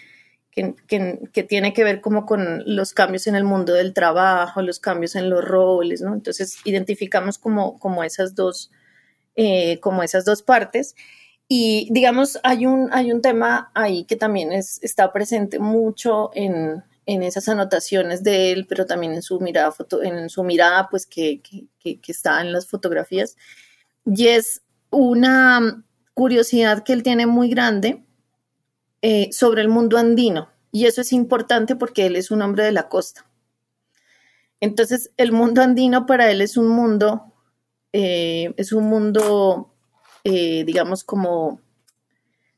[0.53, 5.17] que, tiene que ver como con los cambios en el mundo del trabajo, los cambios
[5.17, 6.13] en los roles, ¿no?
[6.13, 8.71] Entonces identificamos como, como, esas, dos,
[9.35, 10.95] eh, como esas dos partes.
[11.49, 16.85] Y digamos, hay un, hay un tema ahí que también es, está presente mucho en,
[17.07, 21.07] en esas anotaciones de él, pero también en su mirada, foto, en su mirada pues
[21.07, 23.37] que, que, que, está en las fotografías.
[24.05, 28.05] Y es una curiosidad que él tiene muy grande
[29.03, 30.49] eh, sobre el mundo andino.
[30.71, 33.27] Y eso es importante porque él es un hombre de la costa.
[34.61, 37.33] Entonces, el mundo andino para él es un mundo,
[37.93, 39.75] eh, es un mundo,
[40.23, 41.61] eh, digamos, como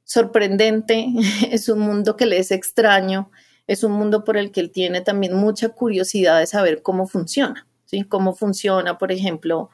[0.05, 1.07] sorprendente,
[1.51, 3.31] es un mundo que le es extraño,
[3.67, 7.67] es un mundo por el que él tiene también mucha curiosidad de saber cómo funciona,
[7.87, 8.05] ¿sí?
[8.05, 9.71] Cómo funciona, por ejemplo,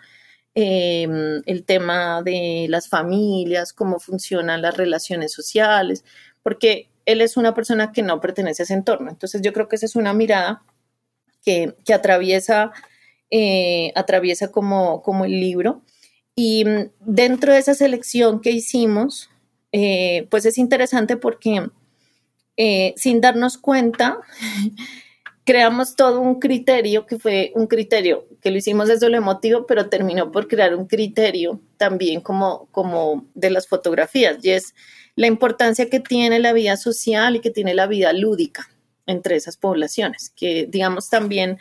[0.54, 6.04] em, el tema de las familias, cómo funcionan las relaciones sociales,
[6.42, 9.10] porque él es una persona que no pertenece a ese entorno.
[9.10, 10.62] Entonces yo creo que esa es una mirada
[11.44, 12.72] que, atraviesa,
[13.30, 15.82] eh, atraviesa como, el libro.
[16.34, 19.30] Y mm, dentro de esa selección que hicimos,
[19.72, 21.68] eh, pues es interesante porque
[22.56, 24.18] eh, sin darnos cuenta,
[25.44, 29.88] creamos todo un criterio que fue un criterio que lo hicimos desde lo emotivo, pero
[29.88, 34.74] terminó por crear un criterio también como, como de las fotografías, y es
[35.16, 38.68] la importancia que tiene la vida social y que tiene la vida lúdica
[39.06, 41.58] entre esas poblaciones, que digamos también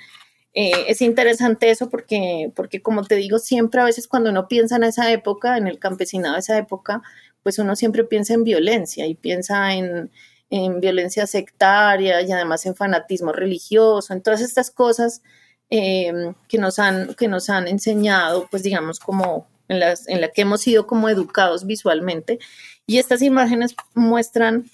[0.54, 4.76] eh, es interesante eso porque, porque como te digo, siempre a veces cuando uno piensa
[4.76, 7.02] en esa época, en el campesinado de esa época,
[7.44, 10.12] pues uno siempre piensa en violencia y piensa en,
[10.50, 15.22] en violencia sectaria y además en fanatismo religioso, en todas estas cosas
[15.70, 20.30] eh, que, nos han, que nos han enseñado, pues digamos, como en las en la
[20.30, 22.40] que hemos sido como educados visualmente.
[22.88, 24.66] Y estas imágenes muestran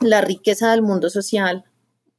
[0.00, 1.64] la riqueza del mundo social,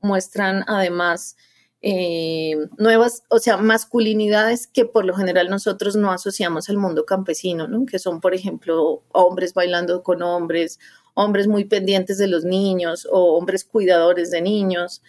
[0.02, 1.38] muestran además
[1.82, 7.68] eh, nuevas, o sea, masculinidades que por lo general nosotros no asociamos al mundo campesino,
[7.68, 7.86] ¿no?
[7.86, 10.80] Que son, por ejemplo, hombres bailando con hombres
[11.18, 15.02] hombres muy pendientes de los niños o hombres cuidadores de niños.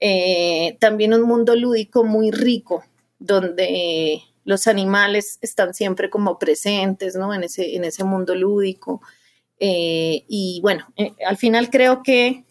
[0.00, 2.84] Eh, también un mundo lúdico muy rico,
[3.18, 7.32] donde los animales están siempre como presentes, ¿no?
[7.32, 9.00] En ese, en ese mundo lúdico.
[9.58, 12.44] Eh, y bueno, eh, al final creo que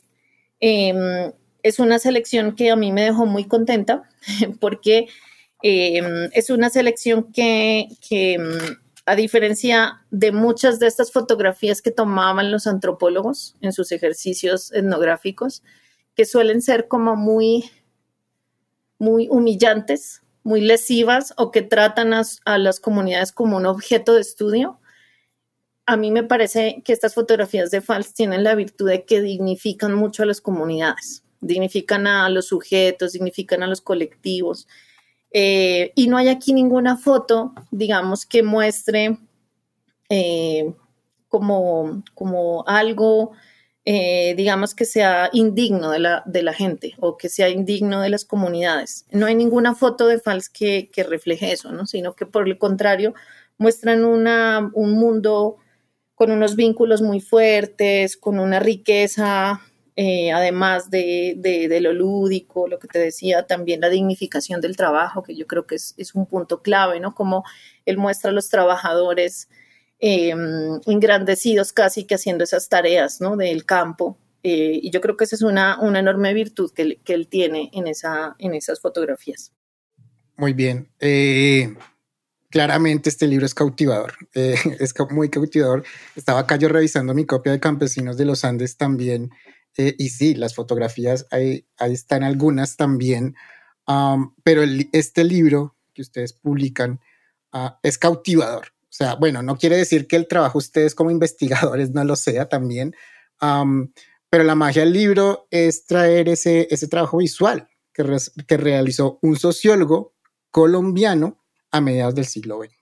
[0.60, 4.10] em, es una selección que a mí me dejó muy contenta
[4.60, 5.08] porque
[5.62, 8.42] em, es una selección que, em,
[9.06, 15.64] a diferencia de muchas de estas fotografías que tomaban los antropólogos en sus ejercicios etnográficos,
[16.16, 17.70] que suelen ser como muy,
[18.98, 24.80] muy humillantes, muy lesivas o que tratan a, las comunidades como un objeto de estudio,
[25.88, 29.94] a mí me parece que estas fotografías de Fals tienen la virtud de que dignifican
[29.94, 34.68] mucho a las comunidades, dignifican a los sujetos, dignifican a los colectivos,
[35.32, 39.18] eh, y no hay aquí ninguna foto, digamos, que muestre
[40.10, 40.74] eh,
[41.28, 43.32] como, como algo,
[43.84, 48.10] eh, digamos, que sea indigno de la, de la gente o que sea indigno de
[48.10, 49.06] las comunidades.
[49.12, 51.86] No hay ninguna foto de Fals que, que refleje eso, ¿no?
[51.86, 53.14] sino que por el contrario
[53.58, 55.58] muestran una, un mundo
[56.16, 59.62] con unos vínculos muy fuertes, con una riqueza
[59.98, 65.24] eh, además de, de, lo lúdico, lo que te decía, también la dignificación del trabajo,
[65.24, 67.16] que yo creo que es, es un punto clave, ¿no?
[67.16, 67.46] Como
[67.86, 69.48] él muestra a los trabajadores
[70.00, 73.38] em, engrandecidos casi que haciendo esas tareas, ¿no?
[73.38, 74.18] Del campo.
[74.44, 77.70] Eh, y yo creo que esa es una, una enorme virtud que, que, él tiene
[77.72, 79.54] en, esa, en esas fotografías.
[80.36, 80.90] Muy bien.
[81.00, 81.74] Eh,
[82.50, 85.86] claramente este libro es cautivador, es muy cautivador.
[86.18, 89.32] Estaba acá yo revisando mi copia de Campesinos de los Andes también
[89.78, 93.36] eh, y sí, las fotografías, ahí, ahí están algunas también,
[94.44, 97.00] pero este libro que ustedes publican
[97.52, 98.68] ah, es cautivador.
[98.84, 102.48] O sea, bueno, no quiere decir que el trabajo ustedes como investigadores no lo sea
[102.48, 102.96] también,
[103.40, 108.04] pero la magia del libro es traer ese, ese trabajo visual que,
[108.48, 110.16] que realizó un sociólogo
[110.52, 112.74] colombiano a mediados del siglo XX.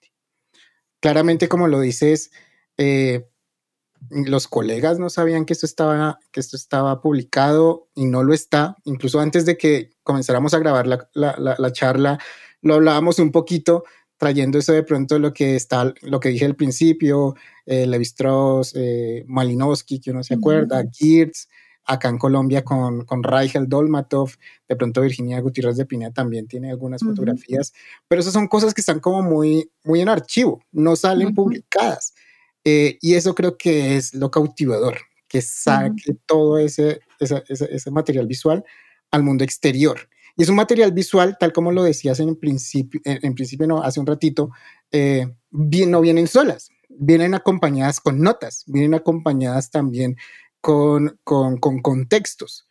[0.99, 2.31] Claramente, como lo dices,
[2.77, 3.27] eh,
[4.09, 8.77] los colegas no sabían que esto estaba, que esto estaba publicado y no lo está.
[8.83, 12.19] Incluso antes de que comenzáramos a grabar la, la, la, charla,
[12.61, 13.83] lo hablábamos un poquito,
[14.17, 17.35] trayendo eso de pronto lo que está, lo que dije al principio,
[17.65, 21.31] eh, Levi Strauss, eh, Malinowski, que uno se acuerda, uh
[21.85, 24.31] acá en Colombia con, con Raigel Dolmatov,
[24.67, 27.73] de pronto Virginia Gutiérrez de Pineda también tiene algunas fotografías,
[28.07, 32.13] pero esas son cosas que están como muy, muy en archivo, no salen publicadas.
[32.63, 34.97] Eh, y eso creo que es lo cautivador,
[35.27, 38.63] que saque todo ese, ese, material visual
[39.11, 40.09] al mundo exterior.
[40.35, 43.99] Y es un material visual, tal como lo decías en principio, en, principio no, hace
[43.99, 44.49] un ratito,
[44.91, 50.15] eh, bien, no vienen solas, vienen acompañadas con notas, vienen acompañadas también
[50.61, 52.67] con, con, con contextos.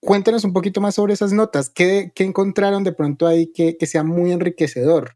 [0.00, 1.70] Cuéntanos un poquito más sobre esas notas.
[1.70, 5.15] ¿Qué, qué encontraron de pronto ahí que, que sea muy enriquecedor?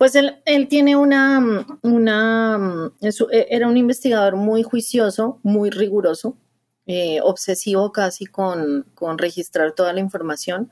[0.00, 6.38] Pues él, él tiene una, una, e, era un investigador muy juicioso, muy riguroso,
[6.86, 10.70] eh, obsesivo casi con, con, registrar toda la información.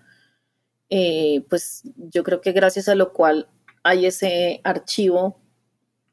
[0.89, 3.51] Eh, pues yo creo que gracias a lo cual
[3.83, 5.39] hay ese archivo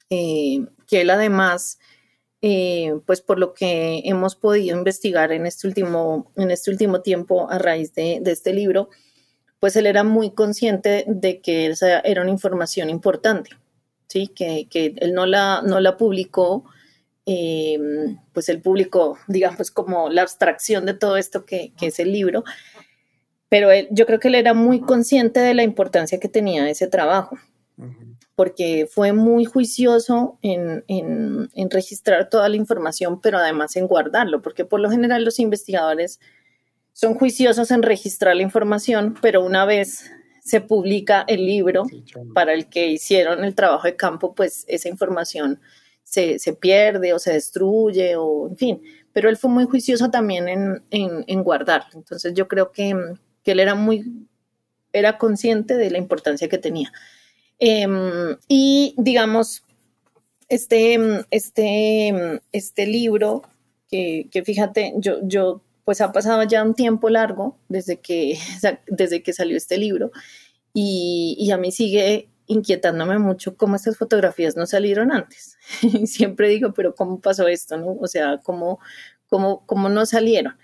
[0.09, 1.79] eh, que él además
[3.05, 7.59] pues por lo que hemos podido investigar en este último, en este último tiempo a
[7.59, 8.89] raíz de, este libro,
[9.65, 13.49] pues él era muy consciente de que esa era una información importante,
[14.07, 14.27] ¿sí?
[14.27, 16.65] que, él no la, no la publicó,
[17.25, 17.79] eh,
[18.31, 22.43] pues él publicó, digamos, como la abstracción de todo esto que, es el libro,
[23.49, 27.35] pero yo creo que él era muy consciente de la importancia que tenía ese trabajo
[28.35, 34.79] porque fue muy juicioso en, registrar toda la información, pero además en guardarlo, porque por
[34.79, 36.19] lo general los investigadores
[36.95, 40.09] son juiciosos en registrar la información, pero una vez
[40.41, 41.83] se publica el libro
[42.33, 45.59] para el que hicieron el trabajo de campo, pues esa información
[46.05, 48.81] se, pierde o se destruye o en fin,
[49.11, 51.89] pero él fue muy juicioso también en, en, guardarlo.
[51.95, 52.95] Entonces yo creo que,
[53.43, 54.25] que él era muy,
[54.93, 56.93] era consciente de la importancia que tenía.
[57.59, 59.63] Em, y digamos,
[60.47, 63.41] este, este, este libro,
[63.89, 68.37] que, fíjate, yo, yo, pues ha pasado ya un tiempo largo desde que,
[68.87, 70.11] desde que salió este libro
[70.73, 75.57] y, a mí sigue inquietándome mucho cómo estas fotografías no salieron antes.
[76.05, 77.77] Siempre digo, pero ¿cómo pasó esto?
[77.77, 77.95] No?
[78.01, 78.79] O sea, ¿cómo,
[79.29, 80.57] cómo, cómo no salieron?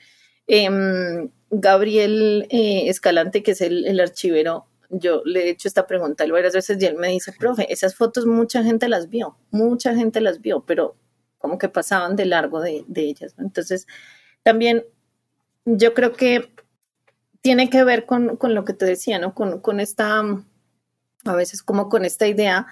[0.48, 6.26] Em, Gabriel eh, Escalante, que es el, el, archivero, yo le he hecho esta pregunta
[6.30, 10.20] varias veces y él me dice, profe, esas fotos mucha gente las vio, mucha gente
[10.20, 10.98] las vio, pero
[11.42, 13.34] como que pasaban de largo de, ellas.
[13.40, 13.88] Entonces,
[14.44, 14.86] también
[15.66, 16.54] yo creo que
[17.42, 19.34] tiene que ver con, lo que te decía, ¿no?
[19.34, 22.68] Con, con, esta, a veces como con esta idea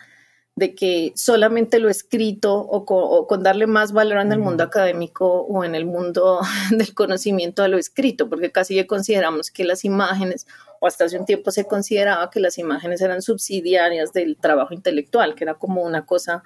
[0.60, 2.86] de que solamente lo escrito o
[3.28, 7.70] con, darle más valor en el mundo académico o en el mundo del conocimiento a
[7.70, 10.46] lo escrito, porque casi ya consideramos que las imágenes,
[10.82, 15.34] o hasta hace un tiempo se consideraba que las imágenes eran subsidiarias del trabajo intelectual,
[15.34, 16.44] que era como una cosa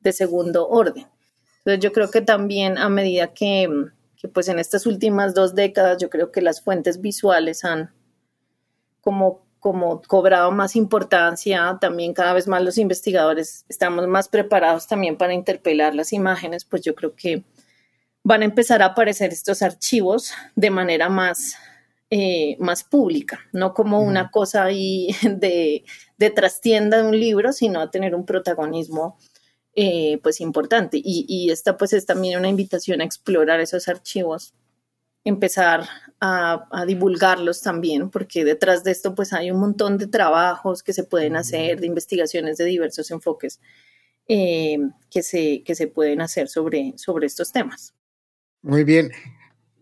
[0.00, 1.06] de segundo orden.
[1.58, 3.68] Entonces yo creo que también a medida que,
[4.18, 7.92] que pues en estas últimas dos décadas yo creo que las fuentes visuales han
[9.00, 15.16] como como cobrado más importancia, también cada vez más los investigadores estamos más preparados también
[15.16, 17.44] para interpelar las imágenes, pues yo creo que
[18.22, 21.56] van a empezar a aparecer estos archivos de manera más,
[22.10, 25.84] eh, más pública, no como una cosa ahí de,
[26.18, 29.18] de, trastienda de un libro, sino a tener un protagonismo
[29.80, 30.96] eh, pues importante.
[30.96, 34.52] Y, y esta pues es también una invitación a explorar esos archivos
[35.24, 35.86] empezar
[36.20, 41.04] a, divulgarlos también, porque detrás de esto pues hay un montón de trabajos que se
[41.04, 43.60] pueden hacer, de investigaciones de diversos enfoques
[44.26, 44.78] eh,
[45.10, 47.94] que, se, que se pueden hacer sobre, sobre estos temas.
[48.62, 49.12] Muy bien.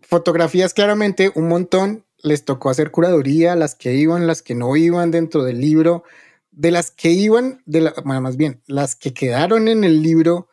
[0.02, 2.04] Fotografías claramente un montón.
[2.22, 6.04] Les tocó hacer curaduría, las que iban, las que no iban dentro del libro.
[6.56, 10.48] De las que iban, de la, más bien, las que quedaron en el libro,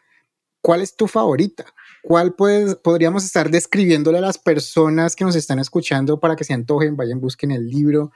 [0.62, 1.66] ¿cuál es tu favorita?
[2.04, 6.98] ¿Cuál podríamos estar describiéndole a las personas que nos están escuchando para que se antojen,
[6.98, 8.12] vayan, busquen el libro?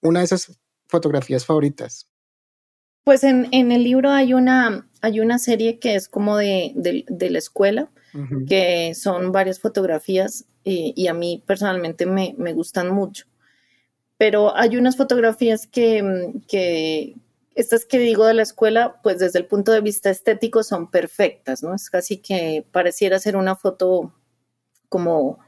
[0.00, 0.58] Una de esas
[0.88, 2.08] fotografías favoritas.
[3.04, 6.74] Pues en, el libro hay una, hay una serie que es como de,
[7.08, 7.90] la escuela,
[8.46, 13.26] que son varias fotografías eh, y a mí personalmente me, gustan mucho.
[14.22, 17.16] Pero hay unas fotografías que, que,
[17.56, 21.64] estas que digo de la escuela, pues desde el punto de vista estético son perfectas,
[21.64, 21.74] ¿no?
[21.74, 24.14] Es casi que pareciera ser una foto
[24.88, 25.40] como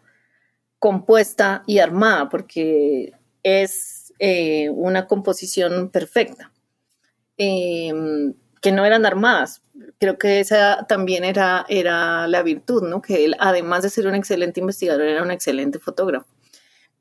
[0.81, 3.12] compuesta y armada, porque
[3.45, 6.51] es eh, una composición perfecta,
[7.37, 9.62] em, que no eran armadas.
[10.01, 13.01] Creo que esa también era, era la virtud, ¿no?
[13.03, 16.34] Que él, además de ser un excelente investigador, era un excelente fotógrafo.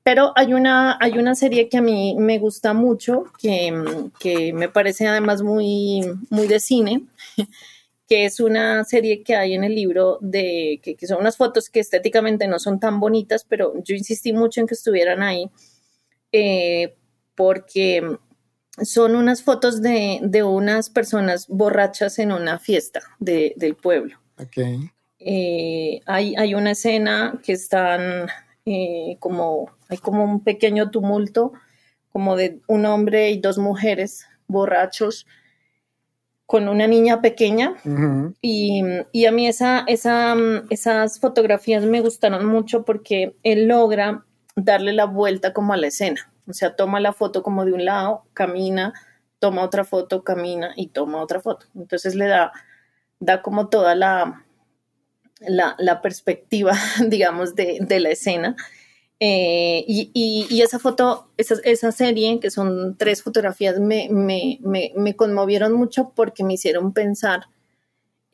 [0.03, 3.71] Pero hay una, hay una serie que a mí me gusta mucho, que,
[4.53, 7.03] me parece además muy, muy de cine,
[8.09, 11.79] que es una serie que hay en el libro de que, son unas fotos que
[11.79, 15.49] estéticamente no son tan bonitas, pero yo insistí mucho en que estuvieran ahí,
[16.33, 16.95] eh,
[17.33, 18.17] porque
[18.81, 24.17] son unas fotos de, unas personas borrachas en una fiesta del pueblo.
[24.37, 24.89] Okay.
[25.19, 28.27] Eh, hay, hay una escena que están
[28.65, 31.53] eh, como hay como un pequeño tumulto,
[32.11, 35.25] como de un hombre y dos mujeres borrachos
[36.45, 37.75] con una niña pequeña.
[38.41, 40.35] y, a mí esa, esa,
[40.69, 44.23] esas fotografías me gustaron mucho porque él logra
[44.55, 46.31] darle la vuelta como a la escena.
[46.47, 48.93] O sea, toma la foto como de un lado, camina,
[49.39, 51.65] toma otra foto, camina y toma otra foto.
[51.75, 52.51] Entonces le da,
[53.19, 54.42] da como toda la,
[55.39, 56.73] la, perspectiva,
[57.07, 58.55] digamos, de, la escena.
[59.19, 66.43] Eh, y, esa foto, esa, serie, que son tres fotografías, me, me, conmovieron mucho porque
[66.43, 67.47] me hicieron pensar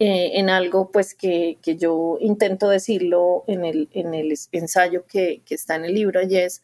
[0.01, 5.75] eh, en algo pues que, yo intento decirlo en el, en el ensayo que, está
[5.75, 6.63] en el libro y es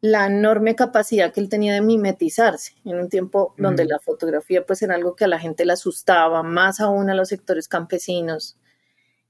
[0.00, 4.82] la enorme capacidad que él tenía de mimetizarse en un tiempo donde la fotografía pues
[4.82, 8.56] era algo que a la gente le asustaba, más aún a los sectores campesinos.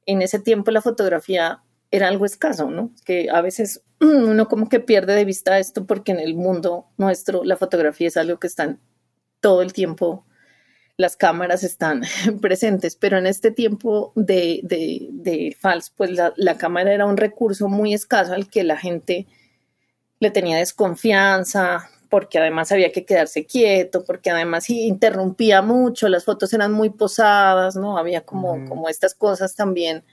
[0.06, 2.90] En ese tiempo la fotografía era algo escaso, ¿no?
[3.04, 7.44] Que a veces uno como que pierde de vista esto porque en el mundo nuestro
[7.44, 8.76] la fotografía es algo que está
[9.40, 10.24] todo el tiempo
[10.96, 12.02] las cámaras están
[12.40, 17.16] presentes, pero en este tiempo de, de, de FALS, pues la, la, cámara era un
[17.16, 19.26] recurso muy escaso al que la gente
[20.20, 26.52] le tenía desconfianza, porque además había que quedarse quieto, porque además interrumpía mucho, las fotos
[26.52, 27.96] eran muy posadas, ¿no?
[27.96, 30.04] Había como, como estas cosas también,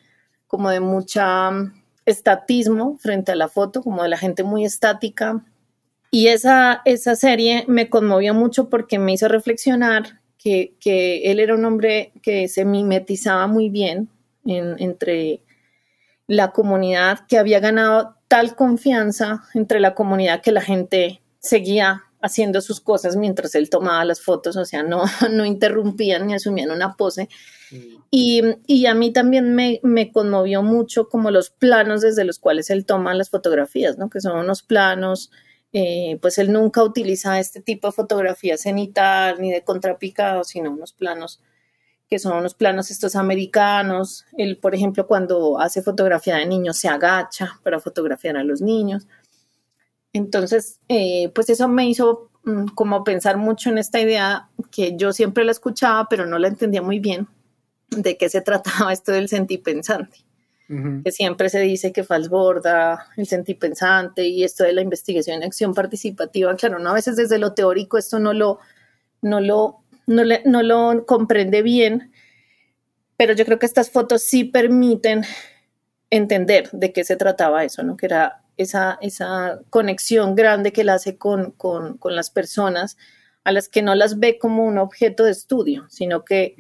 [0.48, 1.74] como de mucha mm,
[2.06, 5.44] estatismo frente a la foto, como de la gente muy estática.
[6.10, 10.78] Y esa, esa serie me conmovió mucho porque me hizo reflexionar que,
[11.26, 14.08] él era un hombre que se mimetizaba muy bien
[14.46, 15.42] entre
[16.28, 22.62] la comunidad, que había ganado tal confianza entre la comunidad que la gente seguía haciendo
[22.62, 26.96] sus cosas mientras él tomaba las fotos, o sea, no, no interrumpían ni asumían una
[26.96, 27.30] pose.
[27.72, 27.78] Mm.
[28.12, 32.70] Y, y, a mí también me, me, conmovió mucho como los planos desde los cuales
[32.70, 34.10] él toma las fotografías, ¿no?
[34.10, 35.30] Que son unos planos
[35.72, 40.94] eh, pues él nunca utiliza este tipo de fotografía cenital ni de contrapicado, sino unos
[40.94, 41.42] planos
[42.10, 44.26] que son unos planos estos americanos.
[44.36, 49.08] Él, por ejemplo, cuando hace fotografía de niños se agacha para fotografiar a los niños.
[50.14, 55.14] Entonces, eh, pues eso me hizo mm, como pensar mucho en esta idea que yo
[55.14, 57.28] siempre la escuchaba, pero no la entendía muy bien,
[57.90, 60.26] de qué se trataba esto del sentipensante
[61.04, 65.74] que siempre se dice que falsborda el sentipensante y esto de la investigación y acción
[65.74, 66.56] participativa.
[66.56, 66.92] Claro, ¿no?
[66.92, 68.60] a veces desde lo teórico esto no lo,
[69.24, 72.12] no lo, no, no lo comprende bien,
[73.18, 75.24] pero yo creo que estas fotos sí permiten
[76.12, 77.98] entender de qué se trataba eso, ¿no?
[77.98, 82.98] Que era esa, esa conexión grande que él hace con, con, con, las personas
[83.46, 86.58] a las que no las ve como un objeto de estudio, sino que,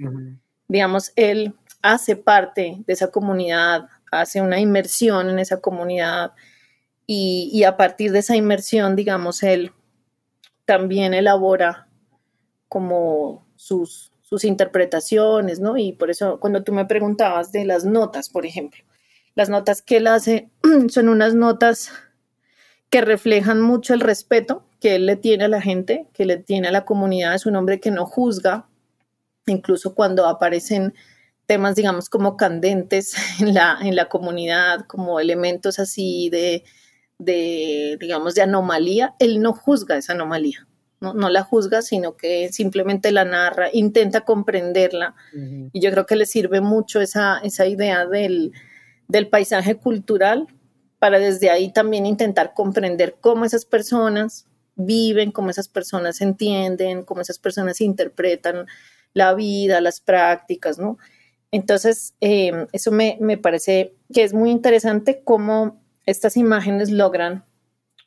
[0.70, 6.32] digamos, él hace parte de esa comunidad, hace una inmersión en esa comunidad
[7.06, 9.74] y, a partir de esa inmersión, digamos, él
[10.64, 11.90] también elabora
[12.70, 15.76] como sus, sus interpretaciones, ¿no?
[15.76, 18.86] Y por eso cuando tú me preguntabas de las notas, por ejemplo,
[19.36, 20.50] las notas que él hace
[20.90, 21.92] son unas notas
[22.90, 26.70] que reflejan mucho el respeto que él le tiene a la gente, que le tiene
[26.70, 28.68] a la comunidad, es un hombre que no juzga,
[29.46, 30.94] incluso cuando aparecen
[31.46, 36.64] temas, digamos, como candentes en la, en la comunidad, como elementos así de,
[37.18, 40.66] de, digamos, de anomalía, él no juzga esa anomalía.
[41.02, 45.16] No, no, la juzga, sino que simplemente la narra, intenta comprenderla.
[45.72, 48.52] Y yo creo que le sirve mucho esa, esa idea del,
[49.10, 50.48] del, paisaje cultural
[51.00, 54.46] para desde ahí también intentar comprender cómo esas personas
[54.76, 58.66] viven, cómo esas personas entienden, cómo esas personas interpretan
[59.14, 60.98] la vida, las prácticas, ¿no?
[61.52, 67.44] Entonces, em, eso me, parece que es muy interesante cómo estas imágenes logran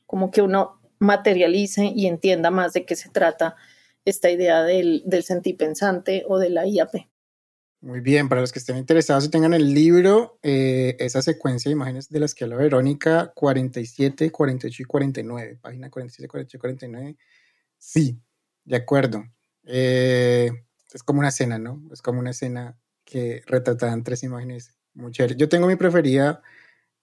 [0.06, 3.56] como que uno materialice y entienda más de qué se trata
[4.04, 7.11] esta idea del, del sentipensante o de la IAP.
[7.82, 11.72] Muy bien, para los que estén interesados y tengan el libro, eh, esa secuencia de
[11.72, 17.16] imágenes de las que habla Verónica, 47, 48 y 49, página 47, 48 y 49.
[17.78, 18.20] Sí,
[18.64, 19.24] de acuerdo.
[19.64, 20.52] Eh,
[20.94, 21.82] es como una escena, ¿no?
[21.92, 25.36] Es como una escena que retrataban tres imágenes muy chéveres.
[25.36, 26.40] Yo tengo mi preferida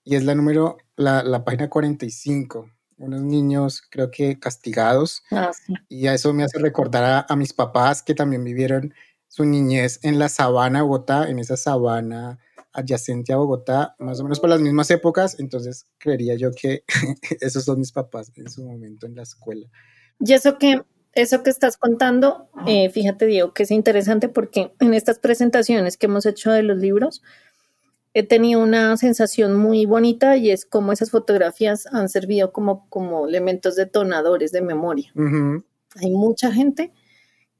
[0.05, 2.71] y es la número, la, la página 45.
[2.99, 5.23] Unos niños, creo que castigados.
[5.32, 5.51] Ah,
[5.88, 8.93] y a eso me hace recordar a, mis papás que también vivieron
[9.30, 12.39] su niñez en la sabana de Bogotá, en esa sabana
[12.73, 15.39] adyacente a Bogotá, más o menos por las mismas épocas.
[15.39, 16.84] Entonces, creería yo que
[17.39, 19.67] esos son mis papás en su momento en la escuela.
[20.19, 24.93] Y eso que eso que estás contando, eh, fíjate Diego, que es interesante porque en
[24.93, 27.23] estas presentaciones que hemos hecho de los libros,
[28.13, 33.27] he tenido una sensación muy bonita y es como esas fotografías han servido como, como
[33.27, 35.11] elementos detonadores de memoria.
[35.95, 36.91] Hay mucha gente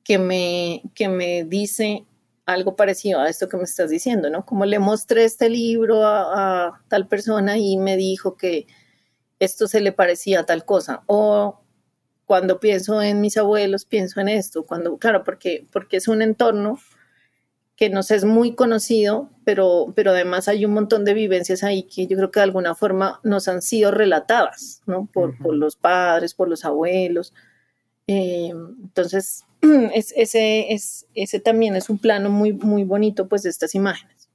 [0.10, 2.03] que me, que me dice
[2.47, 4.43] algo parecido a esto que me estás diciendo, ¿no?
[4.43, 8.66] Como le mostré este libro a, a tal persona y me dijo que
[9.38, 11.03] esto se le parecía a tal cosa.
[11.05, 11.60] O
[12.26, 14.66] cuando pienso en mis abuelos, pienso en esto.
[14.66, 16.80] Cuando, claro, porque, porque es un entorno
[17.76, 22.07] que nos es muy conocido, pero, pero además hay un montón de vivencias ahí que
[22.07, 25.07] yo creo que de alguna forma nos han sido relatadas, ¿no?
[25.14, 27.32] Por, por los padres, por los abuelos.
[28.07, 29.45] Eh, entonces,
[29.93, 34.30] es, ese, es, ese también es un plano muy, muy bonito, pues, de estas imágenes.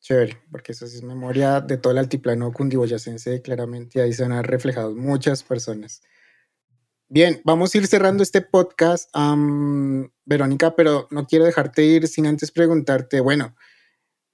[0.00, 4.42] Chévere, porque eso es memoria de todo el altiplano cundiboyacense, claramente ahí se van a
[4.42, 6.00] reflejados muchas personas.
[7.08, 9.10] Bien, vamos a ir cerrando este podcast,
[10.24, 13.54] Verónica, pero no quiero dejarte ir sin antes preguntarte, bueno,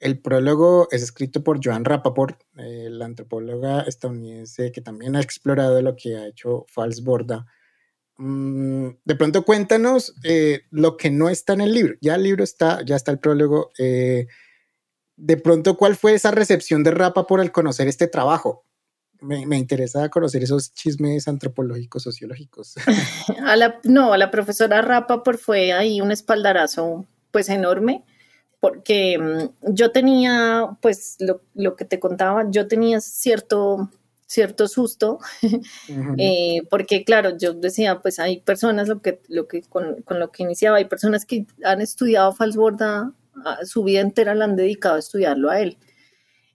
[0.02, 5.94] el prólogo es escrito por Joan Rappaport, la antropóloga estadounidense que también ha explorado lo
[5.94, 7.46] que ha hecho Fals Borda.
[8.24, 11.94] Mm, de pronto cuéntanos eh, lo que no está en el libro.
[12.00, 13.72] Ya el libro está, ya está el prólogo.
[13.80, 14.28] Eh,
[15.16, 18.64] de pronto, ¿cuál fue esa recepción de Rapa por el conocer este trabajo?
[19.20, 22.76] Me, me interesa conocer esos chismes antropológicos, sociológicos.
[23.84, 28.04] no, a la profesora Rapa por fue ahí un espaldarazo pues enorme,
[28.60, 33.90] porque mm, yo tenía, pues lo, lo que te contaba, yo tenía cierto
[34.32, 35.18] cierto susto,
[36.18, 40.32] eh, porque claro, yo decía, pues hay personas, lo que, lo que con, con, lo
[40.32, 43.12] que iniciaba, hay personas que han estudiado Falsborda,
[43.64, 45.76] su vida entera la han dedicado a estudiarlo a él.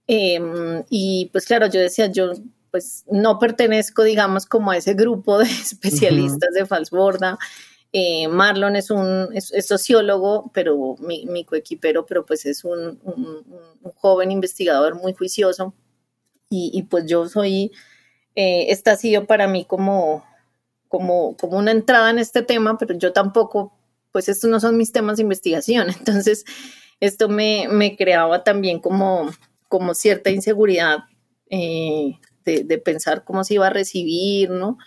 [0.07, 2.31] Em, y pues claro, yo decía, yo
[2.71, 7.37] pues no pertenezco, digamos, como a ese grupo de especialistas de Falsborda.
[7.93, 13.45] Eh, Marlon es un es, sociólogo, pero mi, mi, coequipero, pero pues es un, un,
[13.81, 15.73] un joven investigador muy juicioso
[16.49, 17.71] y, pues yo soy,
[18.35, 20.23] eh, esta ha sido para mí como,
[20.87, 23.73] como, como una entrada en este tema, pero yo tampoco,
[24.11, 26.45] pues estos no son mis temas de investigación, entonces
[26.99, 29.29] esto me, me creaba también como,
[29.67, 30.99] como cierta inseguridad
[31.49, 34.77] eh, de, pensar cómo se iba a recibir, ¿no?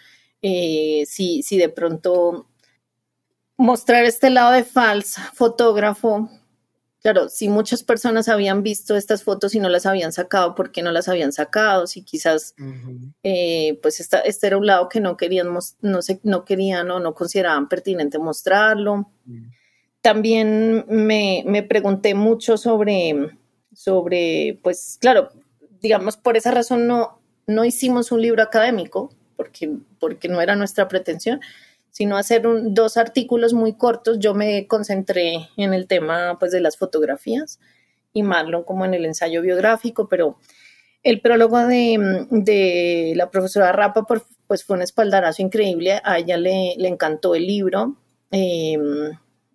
[0.40, 2.46] Eh, si, si de pronto
[3.58, 6.30] mostrar este lado de falso fotógrafo
[7.02, 10.82] Claro, si muchas personas habían visto estas fotos y no las habían sacado, ¿por qué
[10.82, 11.86] no las habían sacado?
[11.86, 12.54] Si quizás,
[13.22, 15.48] eh, pues esta, este era un lado que no querían,
[15.80, 19.10] no, se, no querían o no consideraban pertinente mostrarlo.
[20.02, 23.38] También me, me, pregunté mucho sobre,
[23.72, 25.30] sobre, pues claro,
[25.80, 30.86] digamos, por esa razón no, no hicimos un libro académico, porque, porque no era nuestra
[30.86, 31.40] pretensión,
[31.90, 34.18] sino hacer dos artículos muy cortos.
[34.18, 37.60] Yo me concentré en el tema pues, de las fotografías
[38.12, 40.36] y Marlon como en el ensayo biográfico, pero
[41.02, 44.06] el prólogo de, de la profesora Rapa
[44.46, 46.00] pues, fue un espaldarazo increíble.
[46.04, 47.96] A ella le, le encantó el libro.
[48.30, 48.78] Eh,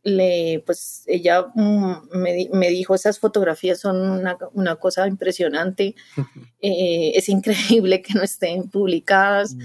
[0.06, 5.96] le, pues ella mm, me, me, dijo, esas fotografías son una, una cosa impresionante,
[6.62, 9.56] eh, es increíble que no estén publicadas.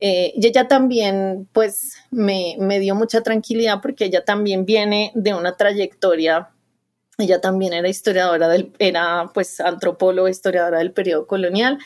[0.00, 5.32] eh, y ella también, pues, me, me, dio mucha tranquilidad porque ella también viene de
[5.32, 6.50] una trayectoria,
[7.16, 11.78] ella también era historiadora, del, era pues antropóloga, historiadora del periodo colonial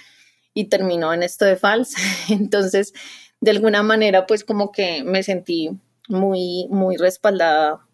[0.55, 1.95] y terminó en esto de Fals.
[2.31, 2.95] Entonces,
[3.43, 5.79] de alguna manera, pues como que me sentí
[6.09, 7.85] muy, muy respaldada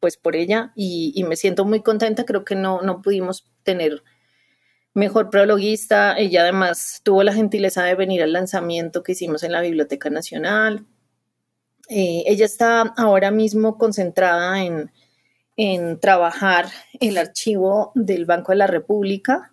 [0.00, 2.24] pues por ella y, me siento muy contenta.
[2.24, 4.02] Creo que no, no pudimos tener
[4.94, 6.16] mejor prologuista.
[6.16, 10.86] Ella además tuvo la gentileza de venir al lanzamiento que hicimos en la Biblioteca Nacional.
[11.88, 14.92] Eh, ella está ahora mismo concentrada en,
[15.56, 16.66] en trabajar
[17.00, 19.52] el archivo del Banco de la República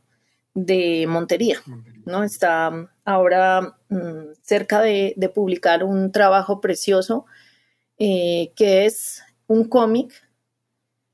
[0.54, 1.60] de Montería,
[2.06, 2.24] ¿no?
[2.24, 2.72] Está
[3.06, 7.26] ahora mm, cerca de, de, publicar un trabajo precioso
[8.00, 10.14] eh, que es un cómic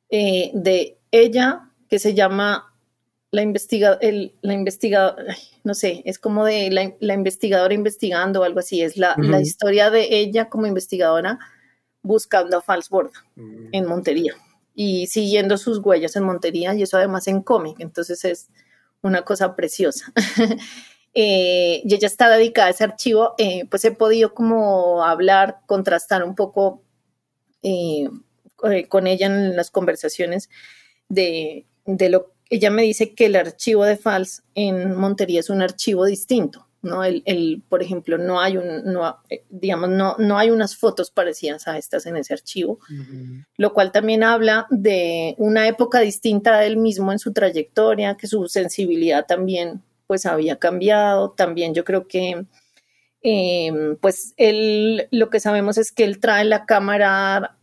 [0.09, 2.73] eh, de ella que se llama
[3.31, 8.81] La, investiga la investigadora, no sé, es como de la, investigadora investigando o algo así,
[8.81, 11.39] es la, la, historia de ella como investigadora
[12.01, 13.69] buscando a Falsborda mm.
[13.71, 14.35] en Montería
[14.75, 18.49] y siguiendo sus huellas en Montería y eso además en cómic, entonces es
[19.01, 20.11] una cosa preciosa.
[21.13, 26.23] eh, y ella está dedicada a ese archivo, eh, pues he podido como hablar, contrastar
[26.23, 26.81] un poco
[27.61, 28.09] eh,
[28.87, 30.49] con ella en las conversaciones
[31.09, 35.61] de, de, lo ella me dice que el archivo de FALS en Montería es un
[35.61, 37.03] archivo distinto, ¿no?
[37.03, 41.09] El, el, por ejemplo, no hay un, no, eh, digamos, no, no hay unas fotos
[41.09, 43.45] parecidas a estas en ese archivo, uh -huh.
[43.57, 48.27] lo cual también habla de una época distinta de él mismo en su trayectoria, que
[48.27, 51.31] su sensibilidad también pues había cambiado.
[51.31, 52.45] También yo creo que,
[53.21, 57.57] eh, pues él, lo que sabemos es que él trae la cámara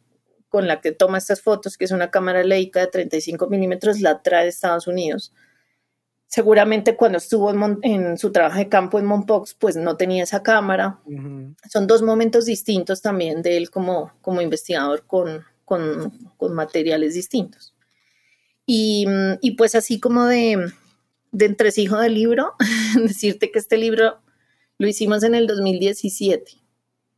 [0.49, 4.21] con la que toma estas fotos, que es una cámara Leica de 35 milímetros, la
[4.21, 5.33] trae de Estados Unidos.
[6.27, 7.51] seguramente cuando estuvo
[7.83, 11.01] en, su trabajo de campo en Monpox, pues no tenía esa cámara.
[11.69, 17.75] Son dos momentos distintos también de él como, como investigador con, con, con materiales distintos.
[18.65, 19.07] Y,
[19.41, 20.73] y, pues así como de,
[21.33, 22.55] de entresijo del libro,
[22.97, 24.21] decirte que este libro
[24.79, 26.53] lo hicimos en el 2017.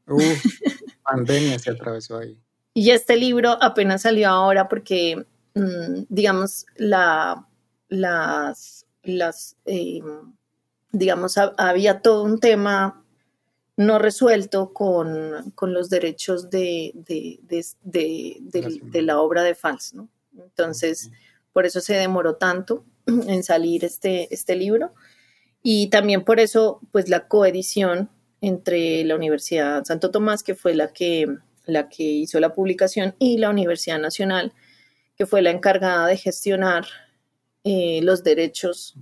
[1.03, 2.39] pandemia se atravesó ahí.
[2.75, 7.47] Y este libro apenas salió ahora porque, mm, digamos, la,
[7.89, 10.35] las, las em,
[10.91, 13.03] digamos, había todo un tema
[13.77, 20.09] no resuelto con, los derechos de, de, la obra de Fals, ¿no?
[20.37, 21.11] Entonces,
[21.53, 22.85] por eso se demoró tanto
[23.27, 24.93] en salir este, este libro.
[25.63, 30.93] Y también por eso, pues la coedición entre la Universidad Santo Tomás, que fue la
[30.93, 31.27] que,
[31.65, 34.53] la que hizo la publicación, y la Universidad Nacional,
[35.17, 36.87] que fue la encargada de gestionar
[37.65, 38.97] eh, los derechos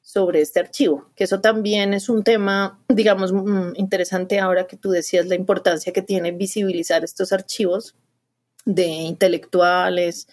[0.00, 4.90] sobre este archivo, que eso también es un tema, digamos, mm, interesante ahora que tú
[4.90, 7.94] decías la importancia que tiene visibilizar estos archivos
[8.64, 10.28] de intelectuales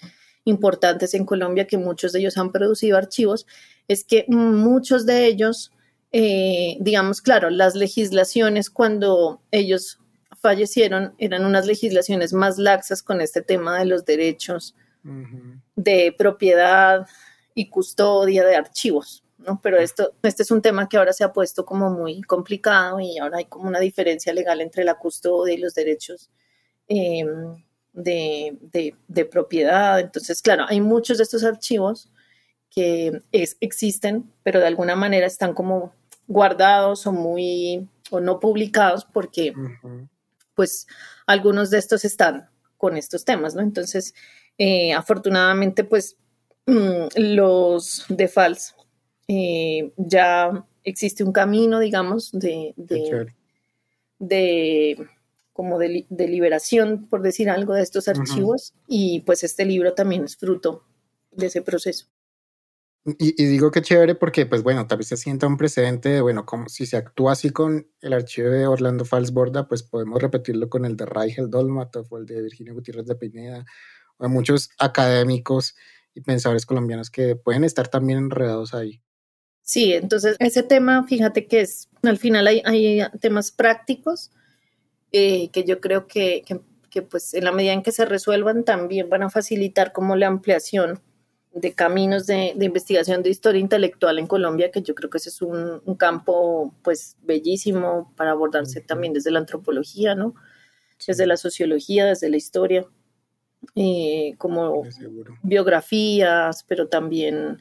[0.46, 3.46] importantes en Colombia, que muchos de ellos han producido archivos,
[3.88, 5.72] es que muchos de ellos,
[6.12, 10.00] eh, digamos, claro, las legislaciones cuando ellos
[10.42, 14.76] fallecieron eran unas legislaciones más laxas con este tema de los derechos
[15.76, 17.08] de propiedad
[17.54, 19.60] y custodia de archivos, ¿no?
[19.62, 23.18] Pero esto, este es un tema que ahora se ha puesto como muy complicado y
[23.18, 26.30] ahora hay como una diferencia legal entre la custodia y los derechos
[26.88, 27.64] em,
[27.94, 28.58] de,
[29.08, 30.00] de, propiedad.
[30.00, 32.10] Entonces, claro, hay muchos de estos archivos
[32.70, 35.94] que existen, pero de alguna manera están como
[36.28, 39.54] guardados o muy o no publicados porque
[40.56, 40.88] pues
[41.26, 43.62] algunos de estos están con estos temas, ¿no?
[43.62, 44.14] Entonces,
[44.58, 46.18] eh, afortunadamente, pues
[46.66, 48.76] mm, los de FALS
[49.28, 52.74] eh, ya existe un camino, digamos, de,
[54.20, 55.08] de,
[55.54, 60.36] como de, liberación, por decir algo, de estos archivos, y pues este libro también es
[60.36, 60.84] fruto
[61.32, 62.08] de ese proceso.
[63.06, 66.46] Y, digo que chévere porque, pues bueno, tal vez se sienta un precedente de, bueno,
[66.46, 70.86] como si se actúa así con el archivo de Orlando Falsborda, pues podemos repetirlo con
[70.86, 73.66] el de Raigel Dolmatov o el de Virginia Gutiérrez de Pineda,
[74.18, 75.76] o de muchos académicos
[76.16, 79.02] y pensadores colombianos que pueden estar también enredados ahí.
[79.62, 84.32] Sí, entonces ese tema, fíjate que es, al final hay, hay temas prácticos
[85.14, 86.60] eh, que yo creo que, que,
[86.90, 90.28] que, pues en la medida en que se resuelvan también van a facilitar como la
[90.28, 91.02] ampliación
[91.54, 95.42] de caminos de, investigación de historia intelectual en Colombia, que yo creo que ese es
[95.42, 100.34] un, campo pues bellísimo para abordarse también desde la antropología, ¿no?
[101.06, 102.88] Desde la sociología, desde la historia,
[103.76, 104.84] eh, como
[105.44, 107.60] biografías, pero también,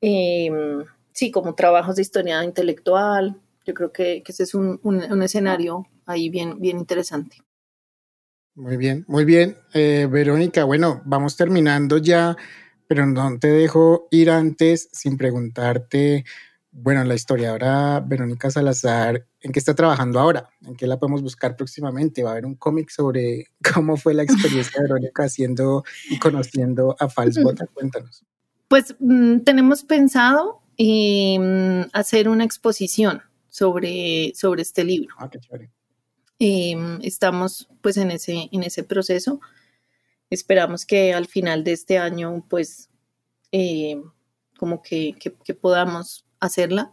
[0.00, 3.40] em, sí, como trabajos de historia intelectual.
[3.64, 4.80] Yo creo que, ese es un,
[5.22, 7.36] escenario ahí bien, bien interesante.
[8.54, 9.56] Muy bien, muy bien.
[9.74, 12.36] Eh, Verónica, bueno, vamos terminando ya
[12.86, 16.24] pero no te dejo ir antes sin preguntarte,
[16.70, 20.50] bueno, la historiadora Verónica Salazar, ¿en qué está trabajando ahora?
[20.62, 22.22] ¿En qué la podemos buscar próximamente?
[22.22, 26.94] ¿Va a haber un cómic sobre cómo fue la experiencia de Verónica haciendo y conociendo
[26.98, 27.66] a Falsbota?
[27.74, 28.24] Cuéntanos.
[28.68, 35.14] Pues mm, tenemos pensado em, hacer una exposición sobre, sobre este libro.
[35.18, 35.70] Ah, qué chévere.
[36.38, 39.40] Em, estamos pues en ese, en ese proceso.
[40.28, 42.90] Esperamos que al final de este año, pues,
[43.52, 44.02] eh,
[44.58, 45.14] como que,
[45.60, 46.90] podamos hacerla,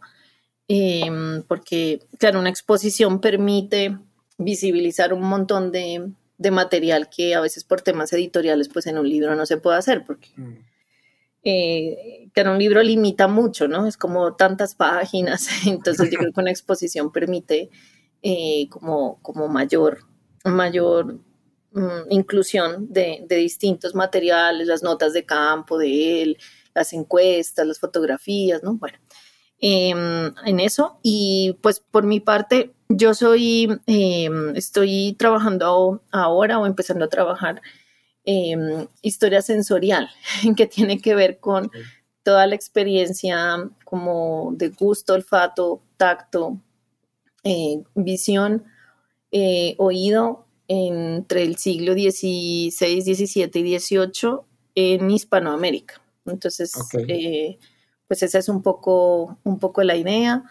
[0.68, 3.98] em, porque, claro, una exposición permite
[4.38, 6.12] visibilizar un montón de,
[6.50, 10.04] material que a veces por temas editoriales, pues en un libro no se puede hacer,
[10.04, 10.28] porque...
[10.36, 10.54] Mm.
[11.46, 13.86] Eh, un libro limita mucho, ¿no?
[13.86, 17.70] Es como tantas páginas, entonces yo creo que una exposición permite
[18.24, 20.00] eh, como, como mayor,
[20.44, 21.20] mayor
[21.74, 26.38] Mm, inclusión de, distintos materiales, las notas de campo de él,
[26.72, 28.74] las encuestas, las fotografías, ¿no?
[28.74, 28.96] Bueno,
[29.58, 31.00] em, en eso.
[31.02, 37.60] Y pues por mi parte, yo soy, em, estoy trabajando ahora o empezando a trabajar
[38.24, 40.10] en historia sensorial,
[40.56, 41.70] que tiene que ver con
[42.22, 46.60] toda la experiencia como de gusto, olfato, tacto,
[47.44, 48.64] eh, visión,
[49.30, 54.40] eh, oído entre el siglo XVI, XVII y XVIII
[54.74, 56.00] en Hispanoamérica.
[56.26, 56.72] Entonces,
[57.08, 57.58] eh,
[58.08, 60.44] pues esa es un poco, un poco la idea.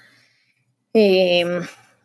[0.94, 1.64] Em,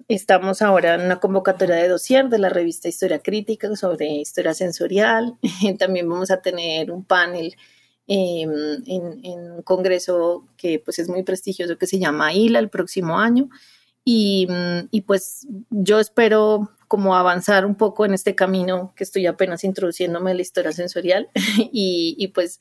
[0.09, 5.36] estamos ahora en una convocatoria de dossier de la revista Historia Crítica sobre historia sensorial.
[5.78, 7.55] También vamos a tener un panel
[8.07, 8.51] em,
[8.86, 13.51] en, un congreso que pues es muy prestigioso que se llama ILA el próximo año.
[14.11, 19.26] Y, mm, y, pues yo espero como avanzar un poco en este camino que estoy
[19.26, 21.28] apenas introduciéndome en la historia sensorial
[21.74, 22.59] y, y pues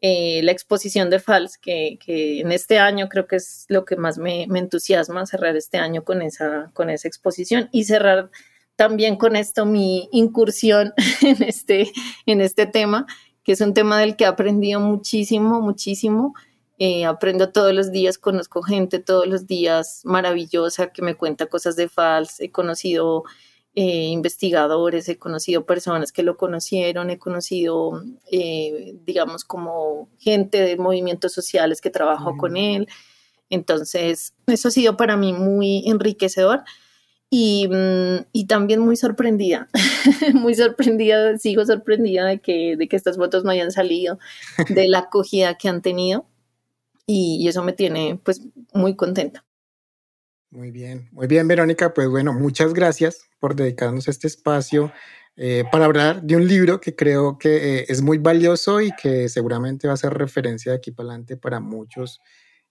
[0.00, 3.96] eh, la exposición de FALS, que, que, en este año creo que es lo que
[3.96, 8.30] más me, me, entusiasma, cerrar este año con esa, con esa exposición y cerrar
[8.74, 11.92] también con esto mi incursión en este,
[12.24, 13.04] en este tema,
[13.44, 16.32] que es un tema del que he aprendido muchísimo, muchísimo.
[16.80, 21.74] Eh, aprendo todos los días, conozco gente todos los días maravillosa que me cuenta cosas
[21.74, 23.24] de FALS, he conocido
[23.74, 30.76] eh, investigadores, he conocido personas que lo conocieron, he conocido, eh, digamos, como gente de
[30.76, 32.88] movimientos sociales que trabajó con él.
[33.50, 36.62] Entonces, eso ha sido para mí muy enriquecedor
[37.30, 39.68] y, mm, y también muy sorprendida,
[40.34, 44.18] muy sorprendida, sigo sorprendida de que, de que estas fotos no hayan salido,
[44.68, 46.26] de la acogida que han tenido
[47.08, 48.42] y, eso me tiene pues
[48.74, 49.44] muy contenta.
[50.50, 51.94] Muy bien, muy bien, Verónica.
[51.94, 54.92] Pues bueno, muchas gracias por dedicarnos a este espacio
[55.36, 59.28] eh, para hablar de un libro que creo que eh, es muy valioso y que
[59.28, 62.20] seguramente va a ser referencia de aquí para adelante para muchos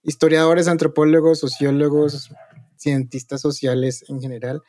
[0.02, 2.30] historiadores, antropólogos, sociólogos,
[2.76, 4.62] cientistas sociales en general.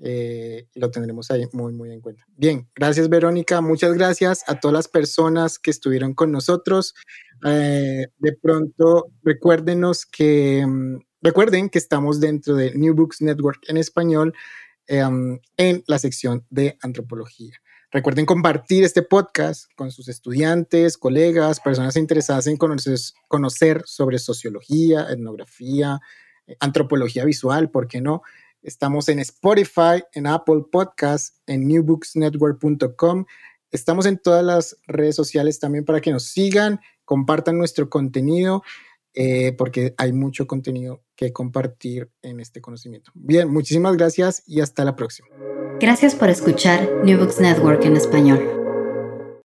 [0.00, 2.24] Eh, lo tendremos ahí muy, muy en cuenta.
[2.36, 6.94] Bien, gracias Verónica, muchas gracias a todas las personas que estuvieron con nosotros.
[7.42, 14.34] de pronto, recuérdenos que mm, Recuerden que estamos dentro de New Books Network en español
[14.86, 17.54] em, en la sección de antropología.
[17.90, 25.06] Recuerden compartir este podcast con sus estudiantes, colegas, personas interesadas en conocer, conocer sobre sociología,
[25.08, 25.98] etnografía,
[26.46, 28.20] eh, antropología visual, ¿por qué no?
[28.64, 33.26] Estamos en Spotify, en Apple Podcasts, en newbooksnetwork.com.
[33.70, 38.62] Estamos en todas las redes sociales también para que nos sigan, compartan nuestro contenido
[39.14, 43.12] eh, porque hay mucho contenido que compartir en este conocimiento.
[43.14, 45.28] Bien, muchísimas gracias y hasta la próxima.
[45.78, 48.63] Gracias por escuchar New Books Network en español.